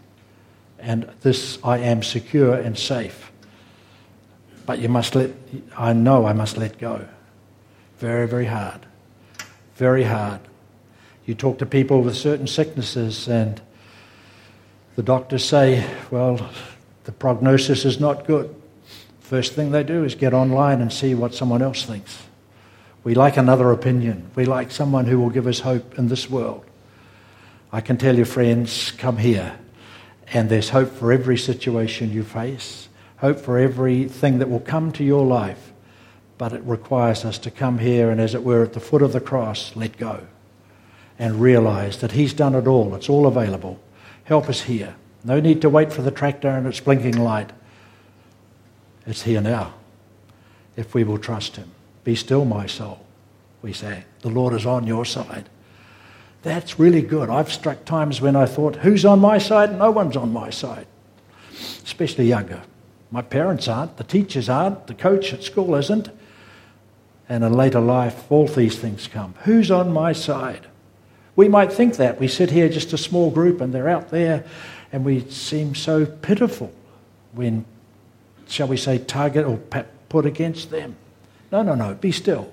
And 0.79 1.09
this 1.21 1.57
I 1.63 1.79
am 1.79 2.03
secure 2.03 2.53
and 2.53 2.77
safe. 2.77 3.31
But 4.65 4.79
you 4.79 4.89
must 4.89 5.15
let, 5.15 5.31
I 5.77 5.93
know 5.93 6.25
I 6.25 6.33
must 6.33 6.57
let 6.57 6.77
go. 6.77 7.07
Very, 7.99 8.27
very 8.27 8.45
hard. 8.45 8.85
Very 9.75 10.03
hard. 10.03 10.41
You 11.25 11.35
talk 11.35 11.57
to 11.59 11.65
people 11.65 12.01
with 12.01 12.15
certain 12.15 12.47
sicknesses, 12.47 13.27
and 13.27 13.61
the 14.95 15.03
doctors 15.03 15.43
say, 15.43 15.85
well, 16.09 16.49
the 17.03 17.11
prognosis 17.11 17.85
is 17.85 17.99
not 17.99 18.25
good. 18.25 18.53
First 19.27 19.55
thing 19.55 19.71
they 19.71 19.83
do 19.83 20.05
is 20.05 20.15
get 20.15 20.33
online 20.33 20.79
and 20.79 20.91
see 20.91 21.13
what 21.13 21.35
someone 21.35 21.61
else 21.61 21.83
thinks. 21.83 22.23
We 23.03 23.13
like 23.13 23.35
another 23.35 23.71
opinion. 23.71 24.31
We 24.35 24.45
like 24.45 24.71
someone 24.71 25.03
who 25.03 25.19
will 25.19 25.29
give 25.29 25.47
us 25.47 25.59
hope 25.59 25.99
in 25.99 26.07
this 26.07 26.29
world. 26.29 26.63
I 27.73 27.81
can 27.81 27.97
tell 27.97 28.17
you, 28.17 28.23
friends, 28.23 28.91
come 28.91 29.17
here. 29.17 29.59
And 30.31 30.47
there's 30.47 30.69
hope 30.69 30.93
for 30.93 31.11
every 31.11 31.37
situation 31.37 32.13
you 32.13 32.23
face, 32.23 32.87
hope 33.17 33.37
for 33.37 33.57
everything 33.57 34.39
that 34.39 34.49
will 34.49 34.61
come 34.61 34.93
to 34.93 35.03
your 35.03 35.25
life. 35.25 35.73
But 36.37 36.53
it 36.53 36.63
requires 36.63 37.25
us 37.25 37.37
to 37.39 37.51
come 37.51 37.79
here 37.79 38.09
and, 38.09 38.21
as 38.21 38.33
it 38.33 38.45
were, 38.45 38.63
at 38.63 38.71
the 38.71 38.79
foot 38.79 39.01
of 39.01 39.11
the 39.11 39.19
cross, 39.19 39.75
let 39.75 39.97
go 39.97 40.25
and 41.19 41.41
realize 41.41 41.97
that 41.97 42.13
He's 42.13 42.33
done 42.33 42.55
it 42.55 42.65
all. 42.65 42.95
It's 42.95 43.09
all 43.09 43.27
available. 43.27 43.77
Help 44.23 44.47
us 44.47 44.61
here. 44.61 44.95
No 45.25 45.41
need 45.41 45.61
to 45.63 45.69
wait 45.69 45.91
for 45.91 46.01
the 46.01 46.11
tractor 46.11 46.47
and 46.47 46.65
its 46.65 46.79
blinking 46.79 47.17
light. 47.17 47.51
It's 49.07 49.23
here 49.23 49.41
now. 49.41 49.73
If 50.75 50.93
we 50.93 51.03
will 51.03 51.17
trust 51.17 51.55
Him. 51.55 51.71
Be 52.03 52.13
still, 52.13 52.45
my 52.45 52.67
soul, 52.67 53.05
we 53.61 53.73
say. 53.73 54.03
The 54.21 54.29
Lord 54.29 54.53
is 54.53 54.65
on 54.65 54.85
your 54.85 55.05
side. 55.05 55.49
That's 56.43 56.79
really 56.79 57.01
good. 57.01 57.29
I've 57.29 57.51
struck 57.51 57.83
times 57.85 58.21
when 58.21 58.35
I 58.35 58.45
thought, 58.45 58.77
who's 58.77 59.05
on 59.05 59.19
my 59.19 59.37
side? 59.37 59.77
No 59.77 59.89
one's 59.91 60.15
on 60.15 60.31
my 60.31 60.49
side, 60.49 60.87
especially 61.83 62.27
younger. 62.27 62.61
My 63.09 63.21
parents 63.21 63.67
aren't, 63.67 63.97
the 63.97 64.03
teachers 64.03 64.49
aren't, 64.49 64.87
the 64.87 64.93
coach 64.93 65.33
at 65.33 65.43
school 65.43 65.75
isn't. 65.75 66.09
And 67.29 67.43
in 67.43 67.53
later 67.53 67.79
life, 67.79 68.31
all 68.31 68.47
these 68.47 68.77
things 68.77 69.07
come. 69.07 69.33
Who's 69.43 69.71
on 69.71 69.91
my 69.91 70.13
side? 70.13 70.67
We 71.35 71.49
might 71.49 71.71
think 71.71 71.97
that. 71.97 72.19
We 72.19 72.27
sit 72.27 72.51
here 72.51 72.69
just 72.69 72.93
a 72.93 72.97
small 72.97 73.29
group 73.29 73.61
and 73.61 73.73
they're 73.73 73.89
out 73.89 74.09
there 74.09 74.45
and 74.91 75.03
we 75.03 75.29
seem 75.29 75.75
so 75.75 76.05
pitiful 76.05 76.71
when 77.33 77.65
shall 78.47 78.67
we 78.67 78.77
say, 78.77 78.97
target 78.97 79.45
or 79.45 79.57
put 80.09 80.25
against 80.25 80.71
them. 80.71 80.95
No, 81.51 81.63
no, 81.63 81.75
no, 81.75 81.93
be 81.93 82.11
still. 82.11 82.51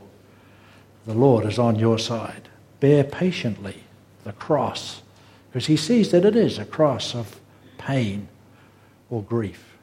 The 1.07 1.15
Lord 1.15 1.45
is 1.47 1.59
on 1.59 1.77
your 1.77 1.99
side. 1.99 2.49
Bear 2.81 3.05
patiently 3.05 3.85
the 4.25 4.33
cross, 4.33 5.03
because 5.51 5.67
He 5.67 5.77
sees 5.77 6.11
that 6.11 6.25
it 6.25 6.37
is 6.37 6.59
a 6.59 6.65
cross 6.65 7.15
of 7.15 7.41
pain 7.79 8.29
or 9.11 9.23
grief. 9.23 9.77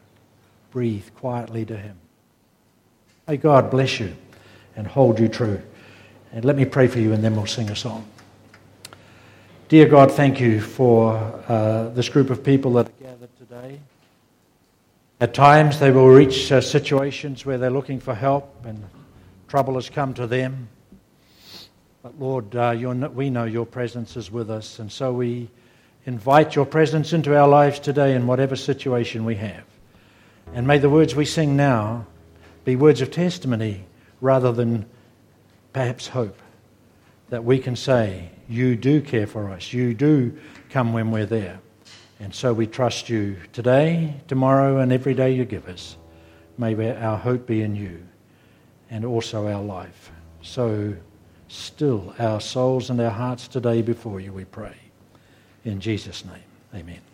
Breathe 0.71 1.05
quietly 1.15 1.65
to 1.65 1.77
Him. 1.77 1.97
May 3.27 3.37
God 3.37 3.69
bless 3.69 3.99
you 3.99 4.15
and 4.75 4.87
hold 4.87 5.19
you 5.19 5.27
true. 5.27 5.61
And 6.33 6.45
let 6.45 6.55
me 6.55 6.65
pray 6.65 6.87
for 6.87 6.99
you, 6.99 7.13
and 7.13 7.23
then 7.23 7.35
we'll 7.35 7.45
sing 7.45 7.69
a 7.69 7.75
song. 7.75 8.05
Dear 9.67 9.87
God, 9.87 10.11
thank 10.11 10.39
you 10.39 10.59
for 10.59 11.15
uh, 11.47 11.89
this 11.89 12.09
group 12.09 12.29
of 12.29 12.43
people 12.43 12.73
that 12.73 12.87
are 12.87 13.03
gathered 13.03 13.37
today. 13.37 13.79
At 15.21 15.35
times, 15.35 15.77
they 15.77 15.91
will 15.91 16.07
reach 16.07 16.51
uh, 16.51 16.61
situations 16.61 17.45
where 17.45 17.59
they're 17.59 17.69
looking 17.69 17.99
for 17.99 18.15
help 18.15 18.65
and 18.65 18.83
trouble 19.47 19.75
has 19.75 19.87
come 19.87 20.15
to 20.15 20.25
them. 20.25 20.67
But 22.01 22.19
Lord, 22.19 22.55
uh, 22.55 22.73
we 23.13 23.29
know 23.29 23.43
your 23.43 23.67
presence 23.67 24.17
is 24.17 24.31
with 24.31 24.49
us, 24.49 24.79
and 24.79 24.91
so 24.91 25.13
we 25.13 25.51
invite 26.07 26.55
your 26.55 26.65
presence 26.65 27.13
into 27.13 27.37
our 27.37 27.47
lives 27.47 27.79
today 27.79 28.15
in 28.15 28.25
whatever 28.25 28.55
situation 28.55 29.23
we 29.23 29.35
have. 29.35 29.63
And 30.55 30.65
may 30.65 30.79
the 30.79 30.89
words 30.89 31.13
we 31.13 31.25
sing 31.25 31.55
now 31.55 32.07
be 32.65 32.75
words 32.75 33.01
of 33.01 33.11
testimony 33.11 33.85
rather 34.21 34.51
than 34.51 34.87
perhaps 35.71 36.07
hope 36.07 36.39
that 37.29 37.43
we 37.43 37.59
can 37.59 37.75
say, 37.75 38.31
You 38.49 38.75
do 38.75 39.01
care 39.01 39.27
for 39.27 39.51
us, 39.51 39.71
you 39.71 39.93
do 39.93 40.35
come 40.71 40.93
when 40.93 41.11
we're 41.11 41.27
there. 41.27 41.59
And 42.21 42.33
so 42.33 42.53
we 42.53 42.67
trust 42.67 43.09
you 43.09 43.35
today, 43.51 44.13
tomorrow, 44.27 44.77
and 44.77 44.93
every 44.93 45.15
day 45.15 45.33
you 45.33 45.43
give 45.43 45.67
us. 45.67 45.97
May 46.55 46.95
our 46.95 47.17
hope 47.17 47.47
be 47.47 47.63
in 47.63 47.75
you 47.75 48.05
and 48.91 49.03
also 49.03 49.47
our 49.47 49.61
life. 49.61 50.11
So 50.43 50.95
still 51.47 52.13
our 52.19 52.39
souls 52.39 52.91
and 52.91 53.01
our 53.01 53.09
hearts 53.09 53.47
today 53.47 53.81
before 53.81 54.19
you, 54.19 54.31
we 54.33 54.45
pray. 54.45 54.75
In 55.65 55.79
Jesus' 55.79 56.23
name, 56.23 56.43
amen. 56.75 57.10